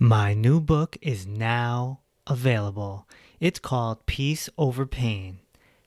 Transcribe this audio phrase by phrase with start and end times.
[0.00, 3.08] My new book is now available.
[3.40, 5.40] It's called Peace Over Pain: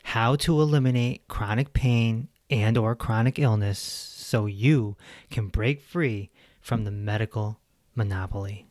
[0.04, 4.98] How to Eliminate Chronic Pain and or chronic illness so you
[5.30, 6.30] can break free
[6.60, 7.62] from the medical
[7.96, 8.68] monopoly.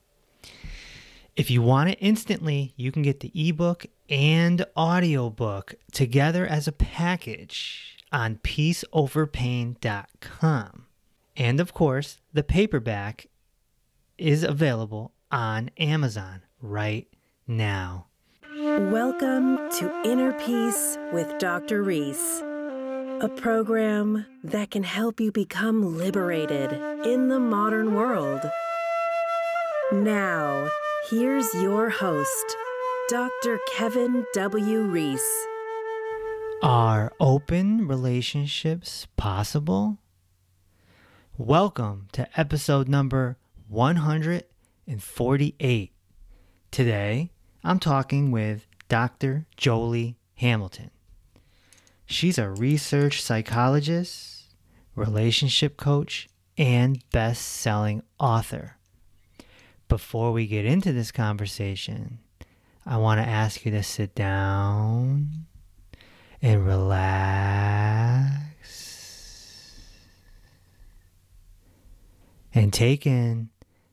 [1.37, 6.73] If you want it instantly, you can get the ebook and audiobook together as a
[6.73, 10.87] package on peaceoverpain.com.
[11.35, 13.29] And of course, the paperback
[14.19, 17.07] is available on Amazon right
[17.47, 18.07] now.
[18.59, 21.83] Welcome to Inner Peace with Dr.
[21.83, 22.41] Reese,
[23.21, 26.73] a program that can help you become liberated
[27.07, 28.41] in the modern world.
[29.93, 30.69] Now,
[31.11, 32.57] here's your host,
[33.09, 33.59] Dr.
[33.73, 34.83] Kevin W.
[34.83, 35.47] Reese.
[36.63, 39.99] Are open relationships possible?
[41.39, 43.39] Welcome to episode number
[44.87, 45.93] 148.
[46.71, 47.31] Today,
[47.63, 49.47] I'm talking with Dr.
[49.57, 50.91] Joli Hamilton.
[52.07, 54.55] She's a research psychologist,
[54.97, 58.77] relationship coach, and best selling author.
[59.89, 62.19] Before we get into this conversation,
[62.85, 65.47] I want to ask you to sit down
[66.43, 68.41] and relax
[72.55, 73.50] and take in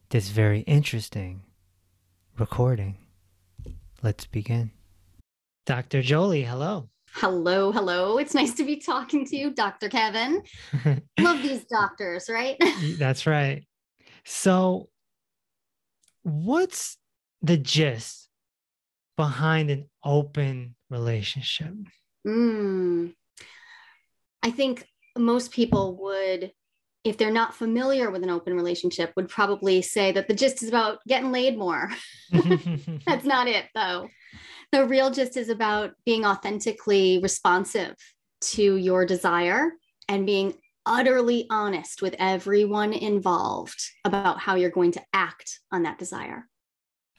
[0.09, 1.43] this very interesting
[2.37, 2.97] recording.
[4.01, 4.71] Let's begin.
[5.65, 6.01] Dr.
[6.01, 6.89] Joli, hello.
[7.11, 8.17] Hello, hello.
[8.17, 9.89] It's nice to be talking to you, Dr.
[9.89, 10.43] Kevin.
[11.19, 12.55] Love these doctors, right?
[12.97, 13.65] That's right.
[14.23, 14.89] So,
[16.23, 16.97] what's
[17.41, 18.29] the gist
[19.17, 21.73] behind an open relationship?
[22.25, 23.13] Mm.
[24.43, 26.51] I think most people would,
[27.07, 30.69] if they're not familiar with an open relationship, would probably say that the gist is
[30.69, 31.89] about getting laid more.
[32.31, 34.09] That's not it, though.
[34.71, 37.95] The real gist is about being authentically responsive
[38.39, 39.71] to your desire
[40.09, 40.53] and being
[40.85, 46.45] utterly honest with everyone involved about how you're going to act on that desire.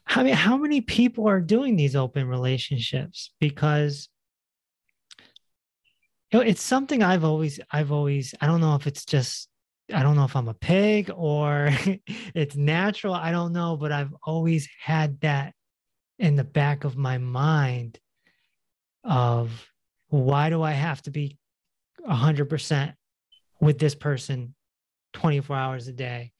[0.06, 3.32] I mean, how many people are doing these open relationships?
[3.40, 4.08] Because
[6.32, 9.48] you know, it's something I've always, I've always, I don't know if it's just,
[9.92, 11.70] I don't know if I'm a pig or
[12.34, 13.14] it's natural.
[13.14, 15.54] I don't know, but I've always had that
[16.18, 17.98] in the back of my mind
[19.04, 19.50] of
[20.08, 21.38] why do I have to be
[22.06, 22.94] 100%
[23.60, 24.54] with this person
[25.14, 26.32] 24 hours a day?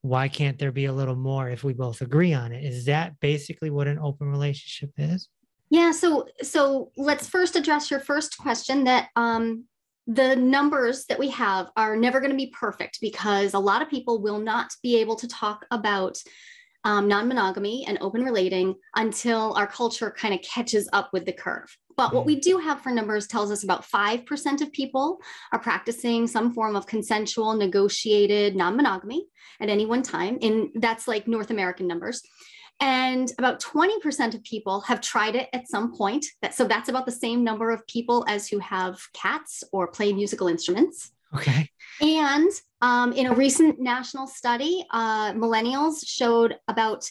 [0.00, 2.64] Why can't there be a little more if we both agree on it?
[2.64, 5.28] Is that basically what an open relationship is?
[5.70, 9.64] Yeah, so so let's first address your first question that um
[10.06, 13.88] the numbers that we have are never going to be perfect because a lot of
[13.88, 16.18] people will not be able to talk about
[16.84, 21.32] um, non monogamy and open relating until our culture kind of catches up with the
[21.32, 21.76] curve.
[21.96, 25.18] But what we do have for numbers tells us about 5% of people
[25.52, 29.26] are practicing some form of consensual, negotiated non monogamy
[29.60, 30.38] at any one time.
[30.42, 32.22] And that's like North American numbers.
[32.80, 36.26] And about 20% of people have tried it at some point.
[36.40, 40.12] That, so that's about the same number of people as who have cats or play
[40.12, 41.12] musical instruments.
[41.34, 41.68] Okay.
[42.00, 42.50] And
[42.80, 47.08] um, in a recent national study, uh, millennials showed about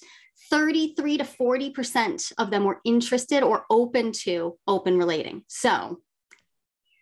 [0.49, 5.43] 33 to 40% of them were interested or open to open relating.
[5.47, 6.01] So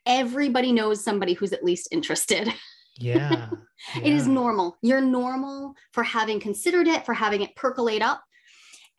[0.06, 2.54] everybody knows somebody who's at least interested.
[2.98, 3.48] Yeah.
[3.96, 4.02] yeah.
[4.04, 4.78] it is normal.
[4.82, 8.22] You're normal for having considered it, for having it percolate up.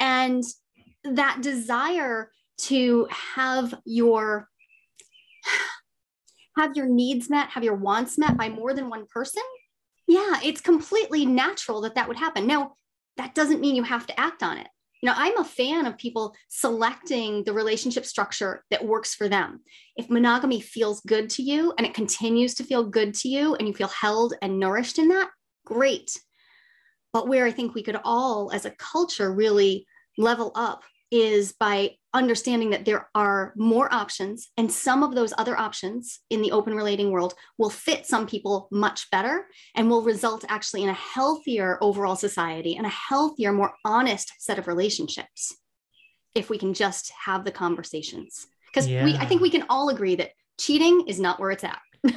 [0.00, 0.42] And
[1.04, 2.30] that desire
[2.62, 4.48] to have your
[6.56, 9.42] have your needs met, have your wants met by more than one person,
[10.06, 12.46] yeah, it's completely natural that that would happen.
[12.46, 12.74] Now,
[13.16, 14.66] that doesn't mean you have to act on it.
[15.02, 19.60] You know, I'm a fan of people selecting the relationship structure that works for them.
[19.96, 23.66] If monogamy feels good to you and it continues to feel good to you and
[23.66, 25.30] you feel held and nourished in that,
[25.64, 26.10] great.
[27.12, 31.90] But where I think we could all, as a culture, really level up is by
[32.14, 36.74] understanding that there are more options and some of those other options in the open
[36.74, 41.78] relating world will fit some people much better and will result actually in a healthier
[41.80, 45.56] overall society and a healthier more honest set of relationships
[46.34, 48.46] if we can just have the conversations.
[48.66, 49.04] Because yeah.
[49.04, 50.30] we i think we can all agree that
[50.60, 51.80] cheating is not where it's at.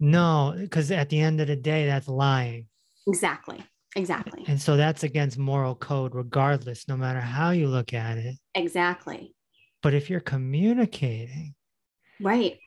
[0.00, 2.68] No because at the end of the day that's lying.
[3.08, 3.64] Exactly
[3.98, 4.44] Exactly.
[4.46, 8.36] And so that's against moral code, regardless, no matter how you look at it.
[8.54, 9.34] Exactly.
[9.82, 11.54] But if you're communicating,
[12.20, 12.58] right.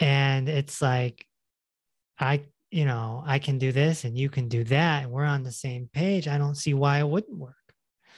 [0.00, 1.26] And it's like,
[2.18, 5.42] I, you know, I can do this and you can do that, and we're on
[5.42, 6.28] the same page.
[6.28, 7.56] I don't see why it wouldn't work.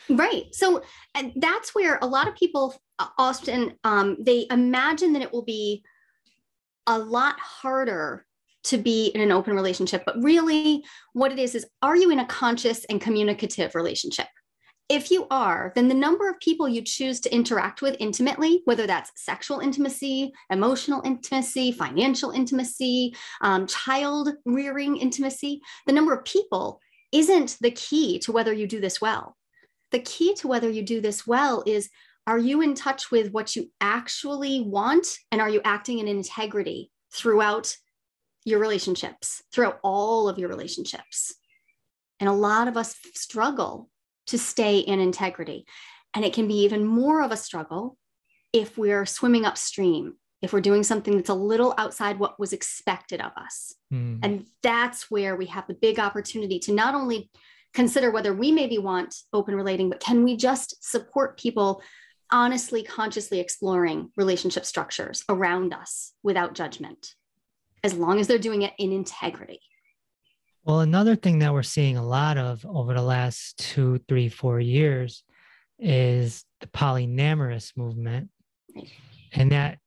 [0.09, 0.55] Right.
[0.55, 0.83] So
[1.15, 2.77] and that's where a lot of people
[3.19, 5.83] often um, they imagine that it will be
[6.87, 8.26] a lot harder
[8.67, 10.03] to be in an open relationship.
[10.05, 14.27] But really, what it is is are you in a conscious and communicative relationship?
[14.89, 18.87] If you are, then the number of people you choose to interact with intimately, whether
[18.87, 26.81] that's sexual intimacy, emotional intimacy, financial intimacy, um, child rearing intimacy, the number of people
[27.11, 29.37] isn't the key to whether you do this well.
[29.91, 31.89] The key to whether you do this well is
[32.29, 35.07] are you in touch with what you actually want?
[35.31, 37.77] And are you acting in integrity throughout
[38.47, 41.35] your relationships, throughout all of your relationships?
[42.19, 43.91] And a lot of us struggle
[44.29, 45.67] to stay in integrity.
[46.15, 47.99] And it can be even more of a struggle
[48.53, 53.21] if we're swimming upstream, if we're doing something that's a little outside what was expected
[53.21, 53.75] of us.
[53.93, 54.21] Mm.
[54.23, 57.31] And that's where we have the big opportunity to not only
[57.75, 61.83] consider whether we maybe want open relating, but can we just support people
[62.33, 67.15] honestly, consciously exploring relationship structures around us without judgment,
[67.87, 69.61] as long as they're doing it in integrity.
[70.65, 74.59] Well, another thing that we're seeing a lot of over the last two, three, four
[74.59, 75.23] years
[75.79, 78.31] is the polyamorous movement.
[79.33, 79.79] And that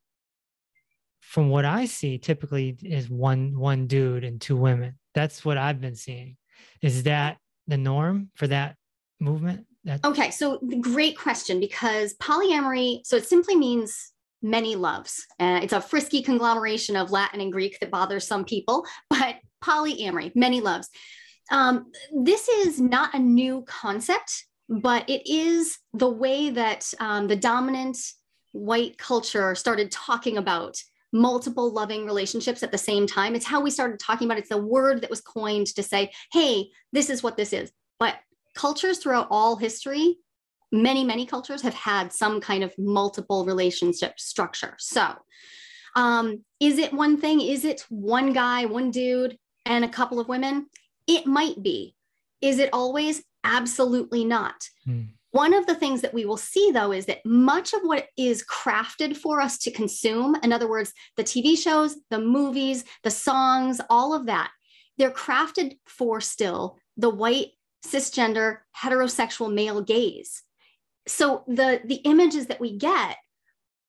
[1.19, 4.97] from what I see, typically is one one dude and two women.
[5.13, 6.37] That's what I've been seeing.
[6.81, 7.37] Is that
[7.67, 8.77] the norm for that
[9.19, 9.65] movement?
[9.83, 15.25] That- okay, so great question because polyamory, so it simply means many loves.
[15.39, 20.35] Uh, it's a frisky conglomeration of Latin and Greek that bothers some people, but polyamory,
[20.35, 20.89] many loves.
[21.51, 27.35] Um, this is not a new concept, but it is the way that um, the
[27.35, 27.97] dominant
[28.51, 30.81] white culture started talking about
[31.11, 33.33] multiple loving relationships at the same time.
[33.33, 34.41] It's how we started talking about it.
[34.41, 37.71] It's the word that was coined to say, hey, this is what this is.
[37.99, 38.15] But
[38.55, 40.17] cultures throughout all history,
[40.71, 44.75] many, many cultures have had some kind of multiple relationship structure.
[44.77, 45.13] So,
[45.95, 47.41] um, is it one thing?
[47.41, 50.67] Is it one guy, one dude, and a couple of women?
[51.07, 51.95] It might be.
[52.41, 53.23] Is it always?
[53.43, 54.67] Absolutely not.
[54.85, 55.03] Hmm.
[55.31, 58.43] One of the things that we will see, though, is that much of what is
[58.43, 63.79] crafted for us to consume, in other words, the TV shows, the movies, the songs,
[63.91, 64.49] all of that,
[64.97, 67.49] they're crafted for still the white
[67.85, 70.43] cisgender heterosexual male gaze
[71.09, 73.17] so the the images that we get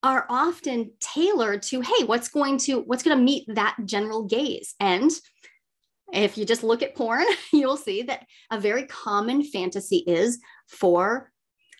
[0.03, 4.75] are often tailored to hey what's going to what's going to meet that general gaze?
[4.79, 5.11] And
[6.13, 11.31] if you just look at porn you'll see that a very common fantasy is for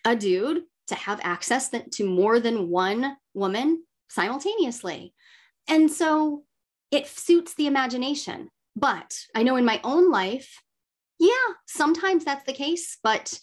[0.06, 5.14] a dude to have access to more than one woman simultaneously.
[5.68, 6.44] And so
[6.92, 8.50] it suits the imagination.
[8.76, 10.62] But i know in my own life
[11.22, 13.40] yeah, sometimes that's the case, but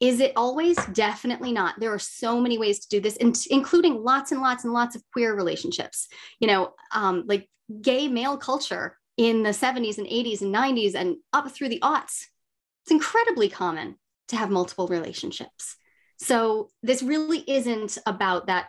[0.00, 0.76] is it always?
[0.86, 1.78] Definitely not.
[1.78, 5.02] There are so many ways to do this, including lots and lots and lots of
[5.12, 6.08] queer relationships.
[6.40, 7.48] You know, um, like
[7.80, 12.26] gay male culture in the 70s and 80s and 90s and up through the aughts.
[12.82, 13.96] It's incredibly common
[14.28, 15.76] to have multiple relationships.
[16.18, 18.68] So this really isn't about that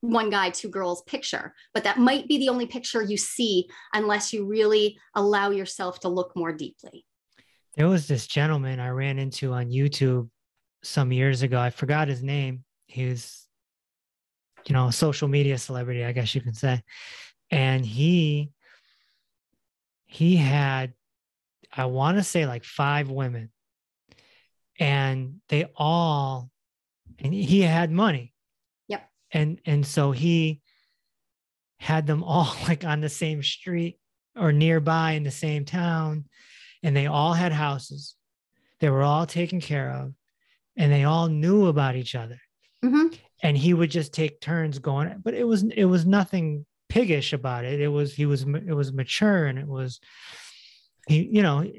[0.00, 4.32] one guy, two girls picture, but that might be the only picture you see unless
[4.32, 7.04] you really allow yourself to look more deeply.
[7.76, 10.28] There was this gentleman I ran into on YouTube
[10.82, 11.58] some years ago.
[11.58, 12.64] I forgot his name.
[12.86, 13.46] He was,
[14.66, 16.82] you know, a social media celebrity, I guess you can say.
[17.50, 18.50] And he
[20.06, 20.92] he had,
[21.74, 23.50] I want to say like five women.
[24.78, 26.50] And they all
[27.18, 28.34] and he had money.
[28.88, 29.08] Yep.
[29.32, 30.60] And and so he
[31.78, 33.98] had them all like on the same street
[34.36, 36.26] or nearby in the same town
[36.82, 38.14] and they all had houses.
[38.80, 40.12] They were all taken care of
[40.76, 42.40] and they all knew about each other.
[42.84, 43.14] Mm-hmm.
[43.42, 47.64] And he would just take turns going, but it was it was nothing piggish about
[47.64, 47.80] it.
[47.80, 50.00] It was he was it was mature and it was
[51.06, 51.70] he you know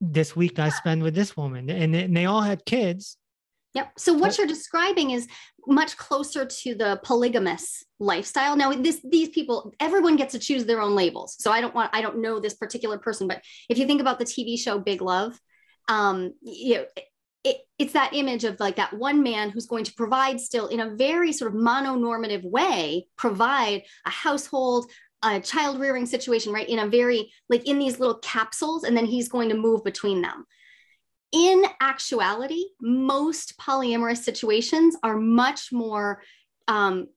[0.00, 3.16] this week I spend with this woman and, and they all had kids.
[3.78, 3.92] Yep.
[3.96, 5.28] So what you're describing is
[5.68, 8.56] much closer to the polygamous lifestyle.
[8.56, 11.36] Now, this these people, everyone gets to choose their own labels.
[11.38, 14.18] So I don't want, I don't know this particular person, but if you think about
[14.18, 15.38] the TV show Big Love,
[15.86, 16.86] um, you know,
[17.44, 20.80] it, it's that image of like that one man who's going to provide still in
[20.80, 24.90] a very sort of mononormative way, provide a household,
[25.22, 26.68] a child rearing situation, right?
[26.68, 30.20] In a very like in these little capsules, and then he's going to move between
[30.20, 30.46] them
[31.32, 36.22] in actuality, most polyamorous situations are much more
[36.68, 37.08] um,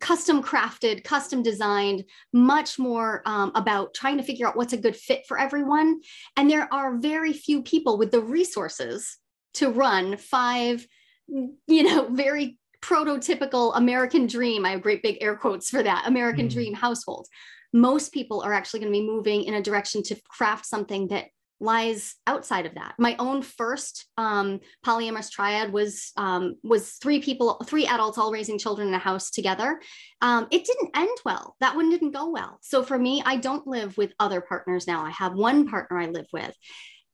[0.00, 4.96] custom crafted, custom designed, much more um, about trying to figure out what's a good
[4.96, 6.00] fit for everyone.
[6.36, 9.18] And there are very few people with the resources
[9.54, 10.86] to run five,
[11.26, 14.66] you know, very prototypical American dream.
[14.66, 16.52] I have great big air quotes for that American mm.
[16.52, 17.30] dream households.
[17.72, 21.28] Most people are actually going to be moving in a direction to craft something that
[21.60, 22.94] lies outside of that.
[22.98, 28.58] My own first um, polyamorous triad was um, was three people, three adults all raising
[28.58, 29.80] children in a house together.
[30.20, 31.56] Um, it didn't end well.
[31.60, 32.58] That one didn't go well.
[32.62, 35.04] So for me, I don't live with other partners now.
[35.04, 36.54] I have one partner I live with,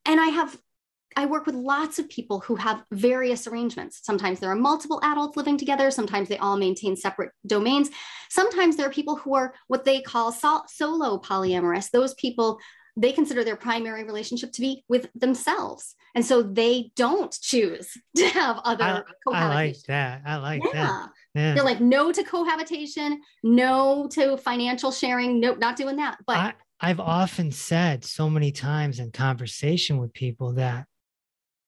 [0.04, 0.56] and I have.
[1.16, 3.98] I work with lots of people who have various arrangements.
[4.04, 5.90] Sometimes there are multiple adults living together.
[5.90, 7.90] Sometimes they all maintain separate domains.
[8.28, 11.90] Sometimes there are people who are what they call sol- solo polyamorous.
[11.90, 12.60] Those people
[13.00, 15.94] they consider their primary relationship to be with themselves.
[16.14, 19.32] And so they don't choose to have other I.
[19.32, 20.22] I like that.
[20.26, 20.72] I like yeah.
[20.72, 21.08] that.
[21.34, 21.54] Yeah.
[21.54, 26.18] They're like no to cohabitation, no to financial sharing, nope, not doing that.
[26.26, 30.86] But I, I've often said so many times in conversation with people that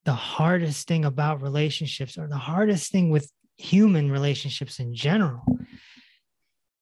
[0.05, 5.45] the hardest thing about relationships or the hardest thing with human relationships in general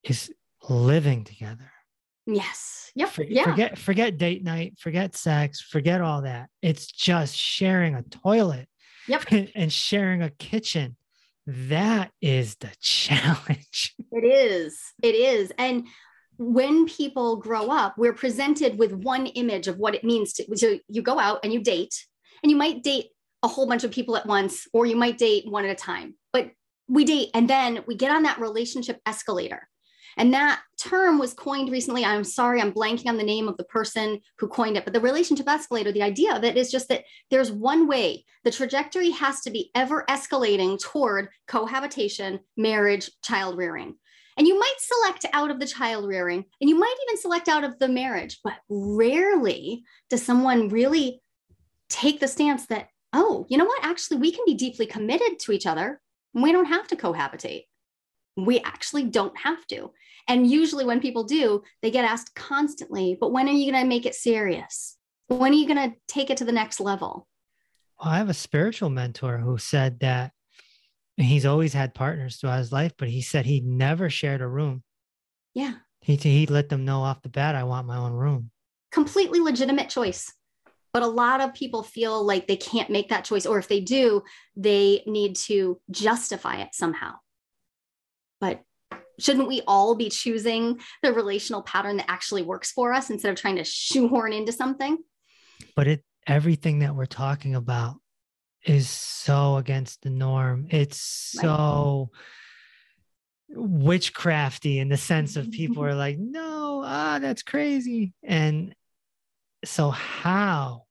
[0.02, 0.32] is
[0.68, 1.70] living together
[2.34, 2.90] Yes.
[2.94, 3.08] Yep.
[3.10, 3.44] For, yeah.
[3.44, 6.48] Forget forget date night, forget sex, forget all that.
[6.62, 8.68] It's just sharing a toilet.
[9.08, 9.24] Yep.
[9.54, 10.96] And sharing a kitchen.
[11.46, 13.94] That is the challenge.
[14.12, 14.80] It is.
[15.02, 15.52] It is.
[15.58, 15.86] And
[16.38, 20.78] when people grow up, we're presented with one image of what it means to so
[20.88, 22.06] you go out and you date,
[22.42, 23.08] and you might date
[23.42, 26.14] a whole bunch of people at once, or you might date one at a time.
[26.32, 26.50] But
[26.88, 29.68] we date and then we get on that relationship escalator
[30.16, 32.04] and that term was coined recently.
[32.04, 35.00] I'm sorry, I'm blanking on the name of the person who coined it, but the
[35.00, 38.24] relationship escalator, the idea of it is just that there's one way.
[38.44, 43.96] The trajectory has to be ever escalating toward cohabitation, marriage, child rearing.
[44.36, 47.64] And you might select out of the child rearing and you might even select out
[47.64, 51.20] of the marriage, but rarely does someone really
[51.90, 53.84] take the stance that, oh, you know what?
[53.84, 56.00] Actually, we can be deeply committed to each other.
[56.32, 57.64] And we don't have to cohabitate
[58.46, 59.92] we actually don't have to.
[60.28, 63.88] And usually, when people do, they get asked constantly, but when are you going to
[63.88, 64.96] make it serious?
[65.28, 67.26] When are you going to take it to the next level?
[68.00, 70.32] Well, I have a spiritual mentor who said that
[71.16, 74.82] he's always had partners throughout his life, but he said he never shared a room.
[75.54, 75.74] Yeah.
[76.00, 78.50] He, he let them know off the bat, I want my own room.
[78.90, 80.32] Completely legitimate choice.
[80.92, 83.80] But a lot of people feel like they can't make that choice, or if they
[83.80, 84.22] do,
[84.56, 87.14] they need to justify it somehow.
[89.20, 93.36] Shouldn't we all be choosing the relational pattern that actually works for us instead of
[93.36, 94.98] trying to shoehorn into something?
[95.76, 97.96] But it everything that we're talking about
[98.64, 100.66] is so against the norm.
[100.70, 102.10] It's so
[103.50, 103.58] right.
[103.58, 108.12] witchcrafty in the sense of people are like, no, ah, that's crazy.
[108.22, 108.74] And
[109.64, 110.84] so how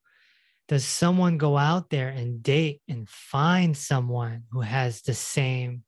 [0.68, 5.84] does someone go out there and date and find someone who has the same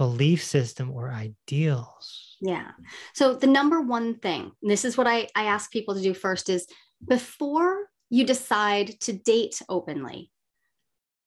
[0.00, 2.38] belief system or ideals.
[2.40, 2.70] Yeah.
[3.12, 6.48] So the number one thing, this is what I, I ask people to do first
[6.48, 6.66] is
[7.06, 10.30] before you decide to date openly,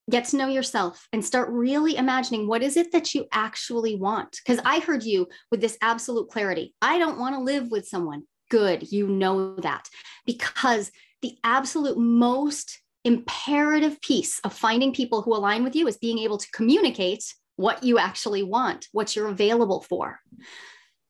[0.10, 4.40] get to know yourself and start really imagining what is it that you actually want.
[4.44, 6.74] Because I heard you with this absolute clarity.
[6.82, 8.24] I don't want to live with someone.
[8.50, 8.92] Good.
[8.92, 9.88] You know that.
[10.26, 16.18] Because the absolute most imperative piece of finding people who align with you is being
[16.18, 17.24] able to communicate
[17.56, 20.20] what you actually want, what you're available for.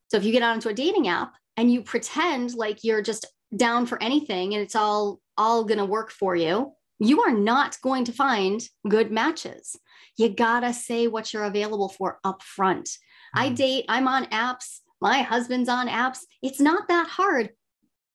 [0.10, 3.86] So if you get onto a dating app and you pretend like you're just down
[3.86, 8.06] for anything and it's all all going to work for you, you are not going
[8.06, 9.76] to find good matches.
[10.18, 12.90] You got to say what you're available for up front.
[13.34, 13.56] I mm-hmm.
[13.56, 16.20] date, I'm on apps, my husband's on apps.
[16.42, 17.50] It's not that hard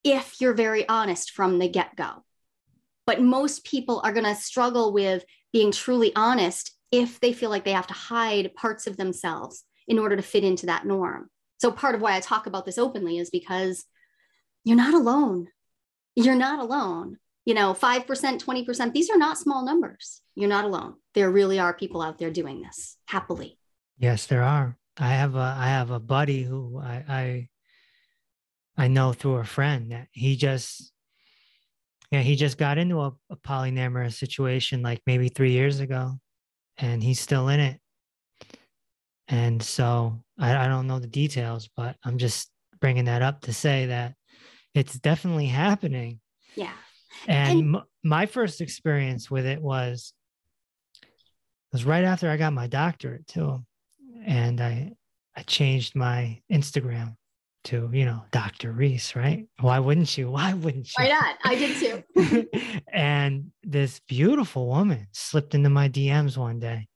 [0.04, 2.24] if you're very honest from the get-go.
[3.04, 7.64] But most people are going to struggle with being truly honest if they feel like
[7.64, 11.28] they have to hide parts of themselves in order to fit into that norm.
[11.58, 13.84] So, part of why I talk about this openly is because
[14.64, 15.48] you're not alone.
[16.14, 17.18] You're not alone.
[17.44, 20.20] You know, 5%, 20%, these are not small numbers.
[20.34, 20.94] You're not alone.
[21.14, 23.58] There really are people out there doing this happily.
[23.98, 24.76] Yes, there are.
[24.98, 27.48] I have a I have a buddy who I I,
[28.76, 30.92] I know through a friend that he just
[32.10, 36.18] yeah, he just got into a, a polyamorous situation like maybe three years ago
[36.78, 37.80] and he's still in it.
[39.28, 43.52] And so I, I don't know the details, but I'm just bringing that up to
[43.52, 44.14] say that
[44.74, 46.20] it's definitely happening.
[46.54, 46.72] Yeah.
[47.26, 50.12] And, and m- my first experience with it was
[51.72, 53.62] was right after I got my doctorate too,
[54.24, 54.92] and I
[55.36, 57.14] I changed my Instagram
[57.68, 58.72] to, you know, Dr.
[58.72, 59.46] Reese, right?
[59.60, 60.30] Why wouldn't you?
[60.38, 61.04] Why wouldn't you?
[61.04, 61.36] Why not?
[61.44, 62.80] I did too.
[62.92, 66.88] and this beautiful woman slipped into my DMs one day.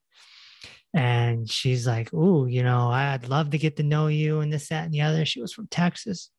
[0.94, 4.68] And she's like, Ooh, you know, I'd love to get to know you and this,
[4.68, 5.24] that, and the other.
[5.24, 6.30] She was from Texas.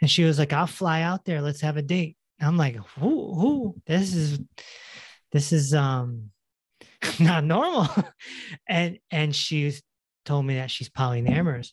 [0.00, 1.42] And she was like, I'll fly out there.
[1.42, 2.16] Let's have a date.
[2.38, 4.38] And I'm like, who, who, this is,
[5.32, 6.30] this is, um,
[7.20, 7.88] not normal.
[8.68, 9.72] and, and she
[10.24, 11.70] told me that she's polyamorous.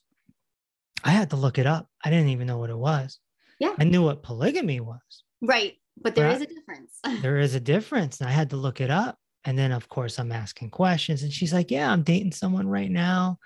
[1.03, 1.87] I had to look it up.
[2.03, 3.19] I didn't even know what it was.
[3.59, 3.73] Yeah.
[3.77, 5.23] I knew what polygamy was.
[5.41, 5.75] Right.
[6.01, 6.35] But there Right.
[6.35, 6.99] is a difference.
[7.21, 8.19] There is a difference.
[8.19, 9.17] And I had to look it up.
[9.45, 11.21] And then, of course, I'm asking questions.
[11.23, 13.37] And she's like, Yeah, I'm dating someone right now.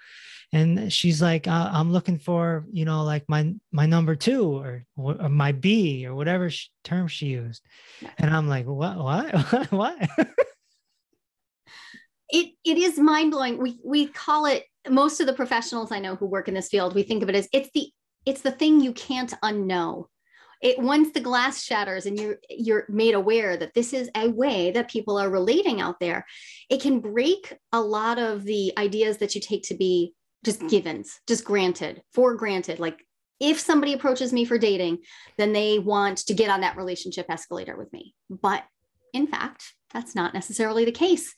[0.51, 4.86] And she's like, uh, I'm looking for, you know, like my my number two or,
[4.96, 6.50] or my B or whatever
[6.84, 7.62] term she used.
[8.18, 8.98] And I'm like, What?
[8.98, 9.36] What?
[9.72, 10.10] what?
[12.32, 13.58] it it is mind blowing.
[13.58, 16.95] We we call it most of the professionals I know who work in this field,
[16.95, 17.89] we think of it as it's the
[18.25, 20.05] it's the thing you can't unknow.
[20.62, 24.71] It once the glass shatters and you're you're made aware that this is a way
[24.71, 26.25] that people are relating out there,
[26.69, 30.13] it can break a lot of the ideas that you take to be
[30.45, 32.79] just givens, just granted, for granted.
[32.79, 33.05] Like
[33.39, 35.00] if somebody approaches me for dating,
[35.38, 38.13] then they want to get on that relationship escalator with me.
[38.29, 38.63] But
[39.13, 41.33] in fact, that's not necessarily the case.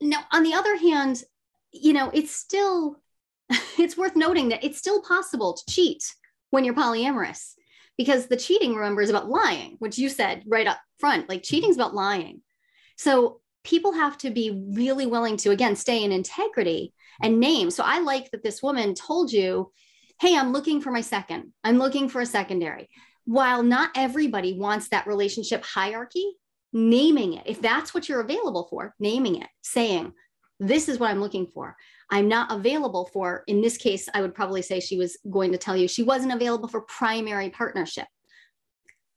[0.00, 1.22] Now, on the other hand,
[1.72, 2.96] you know, it's still
[3.78, 6.14] it's worth noting that it's still possible to cheat
[6.50, 7.54] when you're polyamorous
[7.96, 11.76] because the cheating remember is about lying, which you said right up front, like cheating's
[11.76, 12.42] about lying.
[12.96, 17.70] So people have to be really willing to again stay in integrity and name.
[17.70, 19.72] So I like that this woman told you,
[20.20, 21.52] "Hey, I'm looking for my second.
[21.64, 22.88] I'm looking for a secondary."
[23.24, 26.36] While not everybody wants that relationship hierarchy,
[26.72, 30.14] naming it, if that's what you're available for, naming it, saying,
[30.60, 31.76] this is what I'm looking for.
[32.10, 35.58] I'm not available for, in this case, I would probably say she was going to
[35.58, 38.06] tell you she wasn't available for primary partnership.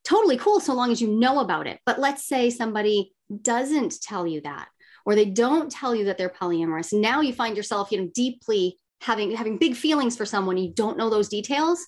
[0.04, 1.80] Totally cool, so long as you know about it.
[1.86, 4.68] But let's say somebody doesn't tell you that,
[5.06, 6.92] or they don't tell you that they're polyamorous.
[6.92, 10.58] Now you find yourself, you know, deeply having having big feelings for someone.
[10.58, 11.86] You don't know those details.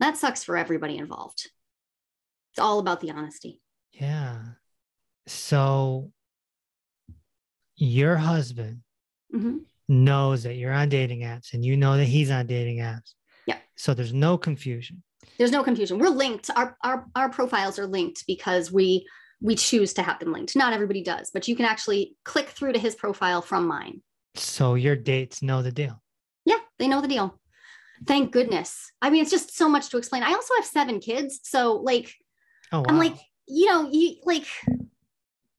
[0.00, 1.50] That sucks for everybody involved.
[2.52, 3.60] It's all about the honesty.
[3.92, 4.38] Yeah.
[5.26, 6.12] So
[7.80, 8.82] your husband
[9.34, 9.60] Mhm.
[9.88, 13.14] knows that you're on dating apps and you know that he's on dating apps.
[13.46, 13.58] Yeah.
[13.76, 15.02] So there's no confusion.
[15.38, 19.06] there's no confusion we're linked our, our our profiles are linked because we
[19.40, 22.72] we choose to have them linked not everybody does but you can actually click through
[22.72, 24.02] to his profile from mine
[24.34, 26.02] So your dates know the deal.
[26.44, 27.38] yeah they know the deal
[28.06, 31.40] thank goodness i mean it's just so much to explain i also have seven kids
[31.44, 32.12] so like
[32.72, 32.86] Oh wow.
[32.88, 33.16] i'm like
[33.46, 34.46] you know you like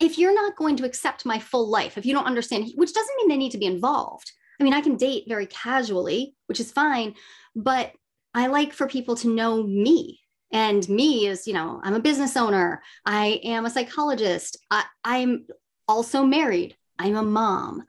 [0.02, 3.16] if you're not going to accept my full life if you don't understand which doesn't
[3.18, 4.32] mean they need to be involved.
[4.60, 7.16] I mean i can date very casually which is fine
[7.56, 7.94] but
[8.34, 10.20] i like for people to know me.
[10.54, 12.82] And me is you know i'm a business owner.
[13.06, 14.58] I am a psychologist.
[14.70, 15.46] I, i'm
[15.88, 16.76] also married.
[17.00, 17.84] I'm a mom.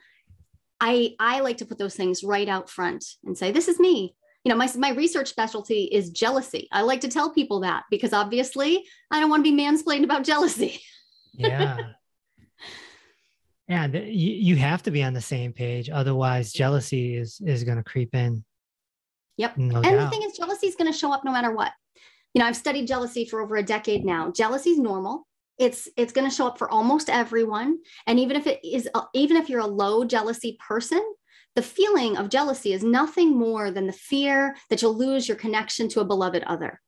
[0.81, 4.15] I i like to put those things right out front and say this is me.
[4.45, 6.69] You know my, my research specialty is jealousy.
[6.73, 10.25] I like to tell people that because obviously i don't want to be mansplained about
[10.25, 10.81] jealousy.
[11.35, 11.79] Yeah.
[13.69, 15.89] Yeah, you, you have to be on the same page.
[15.89, 18.45] Otherwise, jealousy is is going to creep in.
[19.39, 19.57] Yep.
[19.57, 21.73] No and the thing is jealousy is going to show up no matter what
[22.35, 25.27] you know i've studied jealousy for over a decade now jealousy is normal
[25.59, 29.03] it's it's going to show up for almost everyone and even if it is a,
[29.15, 31.03] even if you're a low jealousy person
[31.55, 35.89] the feeling of jealousy is nothing more than the fear that you'll lose your connection
[35.89, 36.81] to a beloved other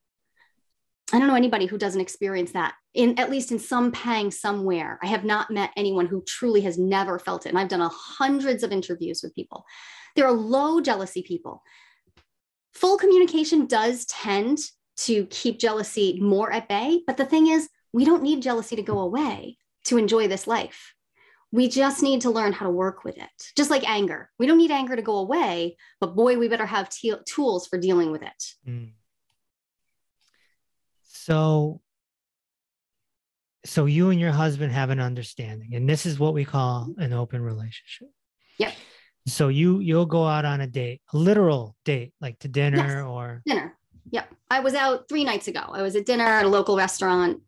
[1.14, 4.98] i don't know anybody who doesn't experience that in at least in some pang somewhere
[5.02, 8.62] i have not met anyone who truly has never felt it and i've done hundreds
[8.62, 9.64] of interviews with people
[10.16, 11.62] there are low jealousy people
[12.74, 14.58] full communication does tend
[14.96, 17.00] to keep jealousy more at bay.
[17.06, 20.94] But the thing is, we don't need jealousy to go away to enjoy this life.
[21.52, 23.28] We just need to learn how to work with it.
[23.56, 24.30] Just like anger.
[24.38, 27.78] We don't need anger to go away, but boy, we better have te- tools for
[27.78, 28.44] dealing with it.
[28.68, 28.92] Mm.
[31.24, 31.80] So,
[33.64, 37.14] so you and your husband have an understanding, and this is what we call an
[37.14, 38.08] open relationship.
[38.58, 38.74] Yep.
[39.26, 43.04] So you you'll go out on a date, a literal date, like to dinner Yes.
[43.06, 43.74] or Dinner.
[44.10, 44.34] Yep.
[44.50, 45.60] I was out three nights ago.
[45.66, 47.40] I was at dinner at a local restaurant.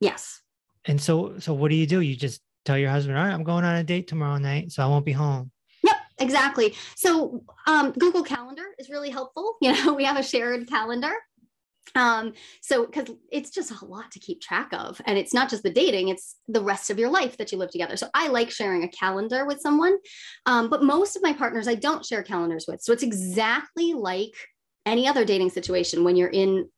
[0.00, 0.40] Yes.
[0.86, 2.00] and so so what do you do?
[2.00, 4.82] You just tell your husband, all right, I'm going on a date tomorrow night, so
[4.82, 5.50] I won't be home.
[5.84, 6.74] Yep, exactly.
[6.96, 9.56] So um, Google Calendar is really helpful.
[9.60, 11.12] You know, we have a shared calendar.
[11.94, 15.62] Um, so because it's just a lot to keep track of, and it's not just
[15.62, 17.96] the dating; it's the rest of your life that you live together.
[17.96, 19.98] So I like sharing a calendar with someone,
[20.46, 22.82] um, but most of my partners I don't share calendars with.
[22.82, 24.34] So it's exactly like
[24.86, 26.68] any other dating situation when you're in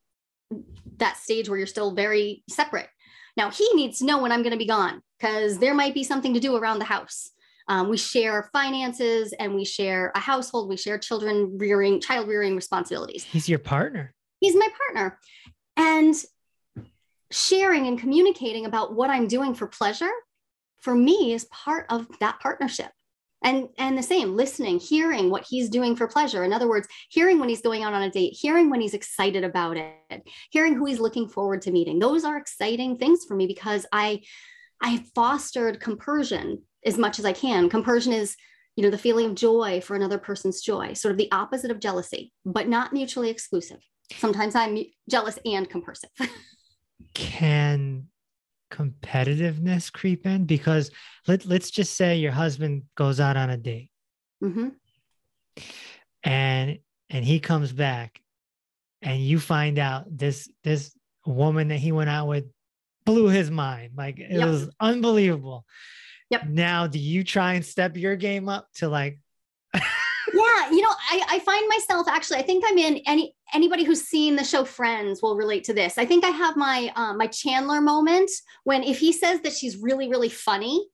[0.99, 2.89] that stage where you're still very separate.
[3.37, 6.05] Now, he needs to know when I'm going to be gone because there might be
[6.05, 7.31] something to do around the house.
[7.67, 12.55] Um, we share finances and we share a household, we share children rearing, child rearing
[12.55, 13.25] responsibilities.
[13.25, 14.15] He's your partner.
[14.41, 15.19] He's my partner.
[15.77, 16.15] And
[17.31, 20.11] sharing and communicating about what I'm doing for pleasure
[20.81, 22.91] for me is part of that partnership.
[23.43, 26.45] And and the same listening hearing what he's doing for pleasure.
[26.45, 29.45] In other words hearing when he's going out on a date hearing when he's excited
[29.45, 31.99] about it hearing who he's looking forward to meeting.
[31.99, 34.21] Those are exciting things for me because i
[34.81, 37.69] i fostered compersion as much as i can.
[37.69, 38.37] Compersion is
[38.77, 41.81] you know the feeling of joy for another person's joy sort of the opposite of
[41.81, 43.79] jealousy but not mutually exclusive
[44.13, 46.11] sometimes i'm jealous and compersive
[47.15, 48.07] can
[48.75, 50.45] competitiveness creep in?
[50.45, 50.91] Because
[51.27, 53.91] let, let's just say your husband goes out on a date
[54.43, 54.69] mm-hmm.
[56.23, 56.79] and
[57.11, 58.21] and he comes back
[59.03, 60.93] and you find out this this
[61.25, 62.45] woman that he went out with
[63.05, 64.49] blew his mind like it yep.
[64.49, 65.65] was unbelievable
[66.31, 69.19] yep now do you try and step your game up to like
[69.75, 74.03] yeah you know I, I find myself actually i think i'm in any anybody who's
[74.03, 75.97] seen the show friends will relate to this.
[75.97, 78.31] I think i have my um, my chandler moment
[78.65, 80.87] when if he says that she's really really funny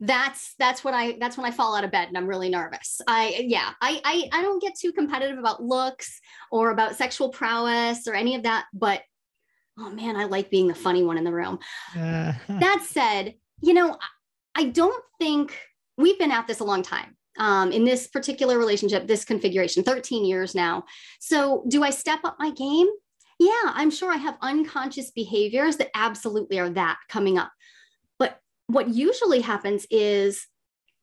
[0.00, 3.00] that's that's when i that's when i fall out of bed and i'm really nervous.
[3.06, 6.20] I yeah i i, I don't get too competitive about looks
[6.50, 9.02] or about sexual prowess or any of that but
[9.78, 11.58] oh man i like being the funny one in the room.
[11.94, 13.98] Uh, that said you know
[14.54, 15.56] i don't think
[15.98, 20.24] we've been at this a long time um, in this particular relationship, this configuration, 13
[20.24, 20.84] years now.
[21.20, 22.88] So, do I step up my game?
[23.38, 27.50] Yeah, I'm sure I have unconscious behaviors that absolutely are that coming up.
[28.18, 30.46] But what usually happens is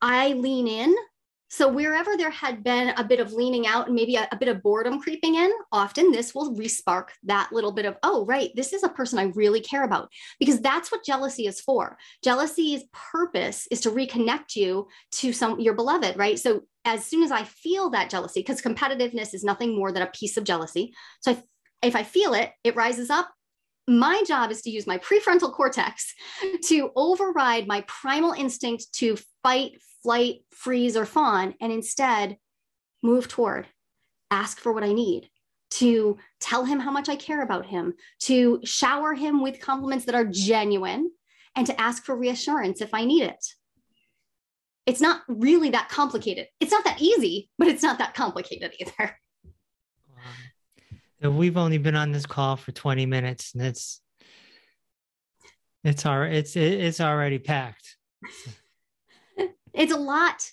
[0.02, 0.96] I lean in
[1.50, 4.50] so, wherever there had been a bit of leaning out and maybe a, a, bit
[4.50, 8.74] of boredom creeping in, often this will respark that little bit of, oh, right, this
[8.74, 10.12] is a person I really care about.
[10.40, 11.98] Because that's what jealousy is for.
[12.22, 16.38] Jealousy's purpose is to reconnect you to some your beloved, right?
[16.38, 20.08] So, as soon as I feel that jealousy, because competitiveness is nothing more than a
[20.08, 20.94] piece of jealousy.
[21.22, 21.42] So, if,
[21.82, 23.30] if I feel it, it rises up.
[23.88, 26.14] My job is to use my prefrontal cortex
[26.66, 32.38] to override my primal instinct to fight, flight, freeze, or fawn, and instead
[33.04, 33.68] move toward,
[34.32, 35.30] ask for what I need,
[35.70, 40.16] to tell him how much I care about him, to shower him with compliments that
[40.16, 41.12] are genuine,
[41.56, 43.46] and to ask for reassurance if I need it.
[44.86, 46.48] It's not really that complicated.
[46.60, 49.18] It's not that easy, but it's not that complicated either.
[51.22, 54.02] We've only been on this call for 20 minutes and it's
[55.84, 57.98] it's it's it's already packed
[59.78, 60.52] it's a lot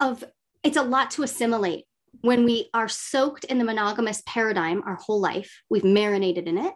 [0.00, 0.24] of
[0.64, 1.84] it's a lot to assimilate
[2.22, 6.74] when we are soaked in the monogamous paradigm our whole life we've marinated in it.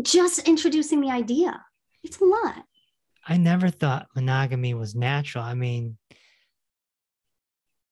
[0.00, 1.60] Just introducing the idea.
[2.04, 2.64] It's a lot.
[3.26, 5.44] I never thought monogamy was natural.
[5.44, 5.98] I mean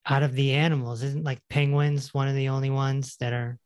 [0.08, 3.58] out of the animals isn't like penguins one of the only ones that are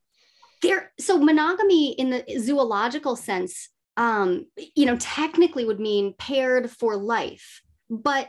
[0.63, 6.97] there so monogamy in the zoological sense um you know technically would mean paired for
[6.97, 8.29] life but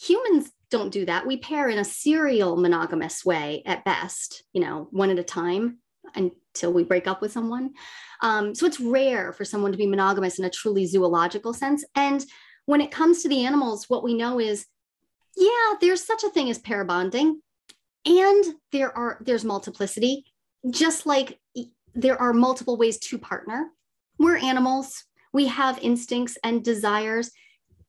[0.00, 1.26] humans don't do that.
[1.26, 5.78] We pair in a serial monogamous way at best, you know, one at a time
[6.14, 7.74] until we break up with someone.
[8.22, 11.84] Um, so it's rare for someone to be monogamous in a truly zoological sense.
[11.94, 12.24] And
[12.66, 14.66] when it comes to the animals, what we know is,
[15.36, 17.40] yeah, there's such a thing as pair bonding,
[18.04, 20.24] and there are there's multiplicity,
[20.70, 21.38] just like
[21.94, 23.70] there are multiple ways to partner.
[24.18, 25.04] We're animals.
[25.32, 27.30] We have instincts and desires,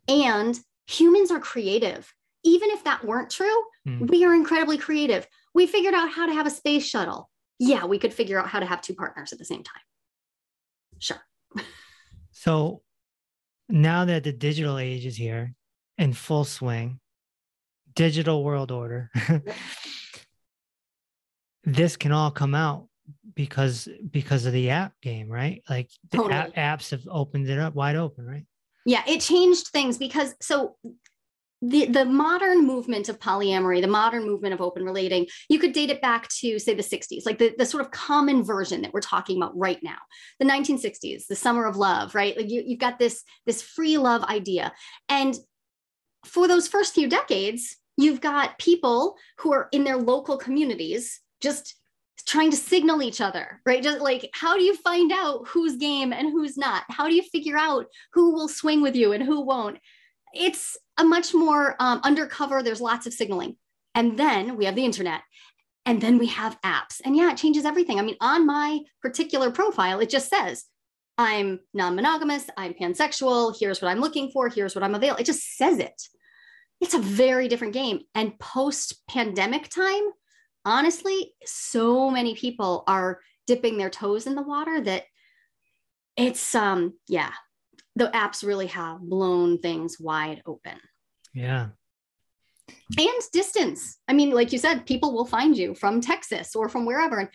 [0.07, 2.13] and humans are creative.
[2.43, 4.09] Even if that weren't true, mm.
[4.09, 5.27] we are incredibly creative.
[5.53, 7.29] We figured out how to have a space shuttle.
[7.59, 9.81] Yeah, we could figure out how to have two partners at the same time.
[10.99, 11.21] Sure.
[12.31, 12.81] so
[13.69, 15.53] now that the digital age is here
[15.97, 16.99] in full swing,
[17.95, 19.09] digital world order,
[21.63, 22.87] this can all come out
[23.35, 25.63] because because of the app game, right?
[25.69, 26.33] Like the totally.
[26.33, 28.45] app, apps have opened it up wide open, right?
[28.85, 30.75] Yeah, it changed things because so
[31.61, 35.89] the, the modern movement of polyamory, the modern movement of open relating, you could date
[35.89, 38.99] it back to, say, the 60s, like the, the sort of common version that we're
[38.99, 39.97] talking about right now,
[40.39, 42.35] the 1960s, the summer of love, right?
[42.35, 44.73] Like you, you've got this, this free love idea.
[45.07, 45.37] And
[46.25, 51.75] for those first few decades, you've got people who are in their local communities just
[52.25, 53.83] trying to signal each other, right?
[53.83, 56.83] Just like, how do you find out who's game and who's not?
[56.89, 59.77] How do you figure out who will swing with you and who won't?
[60.33, 63.57] It's a much more um, undercover, there's lots of signaling.
[63.95, 65.21] And then we have the internet.
[65.85, 67.01] And then we have apps.
[67.03, 67.99] And yeah, it changes everything.
[67.99, 70.65] I mean, on my particular profile, it just says,
[71.17, 75.19] I'm non monogamous, I'm pansexual, here's what I'm looking for, here's what I'm available.
[75.19, 76.01] It just says it.
[76.81, 78.01] It's a very different game.
[78.15, 80.03] And post pandemic time,
[80.65, 85.03] honestly, so many people are dipping their toes in the water that
[86.15, 87.31] it's, um, yeah,
[87.95, 90.79] the apps really have blown things wide open.
[91.33, 91.69] Yeah.
[92.97, 93.97] And distance.
[94.07, 97.19] I mean, like you said, people will find you from Texas or from wherever.
[97.19, 97.29] And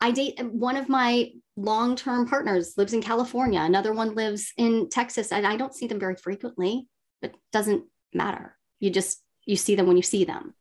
[0.00, 4.88] I date one of my long term partners lives in California, another one lives in
[4.88, 6.86] Texas, and I don't see them very frequently,
[7.20, 8.56] but doesn't matter.
[8.78, 10.54] You just you see them when you see them.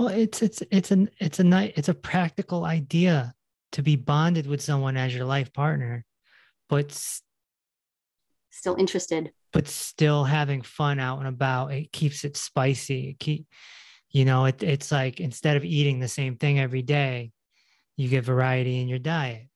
[0.00, 3.34] Well, it's it's it's an it's a night it's a practical idea
[3.72, 6.06] to be bonded with someone as your life partner,
[6.70, 6.90] but
[8.48, 9.30] still interested.
[9.52, 13.10] but still having fun out and about it keeps it spicy.
[13.10, 13.46] It keep
[14.08, 17.30] you know it, it's like instead of eating the same thing every day
[17.98, 19.48] you get variety in your diet.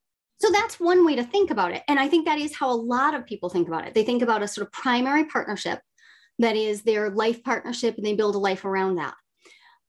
[0.43, 1.85] So that's one way to think about it.
[1.89, 3.95] And i think that is how a lot of people think about it.
[3.95, 5.81] They think about a sort of primary partnership
[6.39, 9.15] that is their life partnership and they build a life around that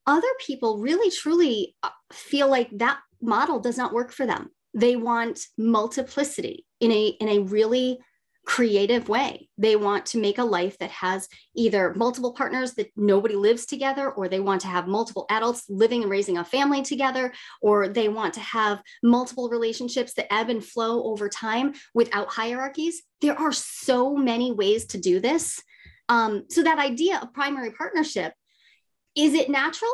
[0.06, 4.94] other people really truly uh, feel like that model does not work for them they
[4.94, 7.98] want multiplicity in a in a really
[8.44, 9.48] creative way.
[9.58, 14.10] They want to make a life that has either multiple partners that nobody lives together,
[14.12, 18.08] or they want to have multiple adults living and raising a family together, or they
[18.08, 23.02] want to have multiple relationships that ebb and flow over time without hierarchies.
[23.20, 25.60] There are so many ways to do this.
[26.08, 28.32] Um, so, that idea of primary partnership
[29.16, 29.90] is it natural?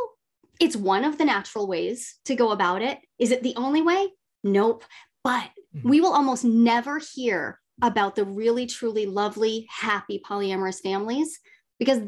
[0.61, 2.99] It's one of the natural ways to go about it.
[3.19, 4.09] Is it the only way?
[4.45, 4.85] Nope.
[5.25, 5.89] But mm-hmm.
[5.89, 11.39] we will almost never hear about the really truly lovely happy polyamorous families
[11.79, 12.01] because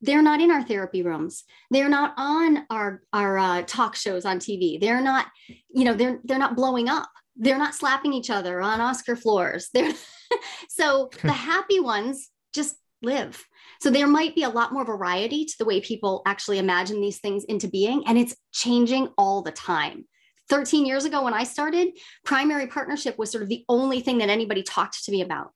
[0.00, 4.38] they're not in our therapy rooms they're not on our our uh, talk shows on
[4.38, 5.26] tv they're not
[5.72, 9.68] you know they're they're not blowing up they're not slapping each other on oscar floors
[9.72, 9.92] they're
[10.68, 13.44] so the happy ones just live
[13.82, 17.18] so there might be a lot more variety to the way people actually imagine these
[17.18, 20.04] things into being and it's changing all the time
[20.48, 24.28] 13 years ago when I started, primary partnership was sort of the only thing that
[24.28, 25.50] anybody talked to me about.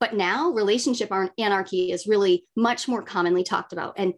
[0.00, 4.14] But now relationship anarchy is really much more commonly talked about and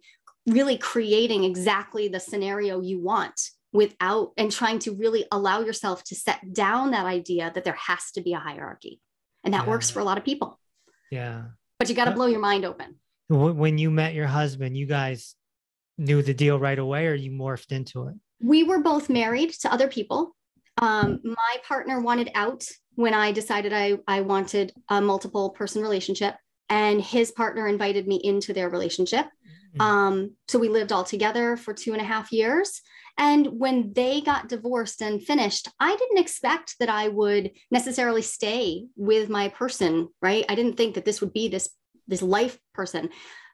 [0.46, 3.38] really creating exactly the scenario you want
[3.74, 8.10] without and trying to really allow yourself to set down that idea that there has
[8.12, 9.00] to be a hierarchy.
[9.44, 9.70] And that yeah.
[9.70, 10.58] works for a lot of people.
[11.10, 11.42] Yeah.
[11.78, 12.96] But you got to blow your mind open.
[13.28, 15.34] When you met your husband, you guys
[15.98, 18.14] knew the deal right away or you morphed into it?
[18.42, 20.34] we were both married to other people.
[20.78, 26.34] Um, my partner wanted out when I decided I, I wanted a multiple person relationship,
[26.68, 29.26] and his partner invited me into their relationship.
[29.26, 29.80] Mm-hmm.
[29.80, 32.82] Um, so we lived all together for two and a half years.
[33.18, 38.86] And when they got divorced and finished, I didn't expect that I would necessarily stay
[38.96, 40.46] with my person, right?
[40.48, 41.68] I didn't think that this would be this
[42.12, 43.08] this life person.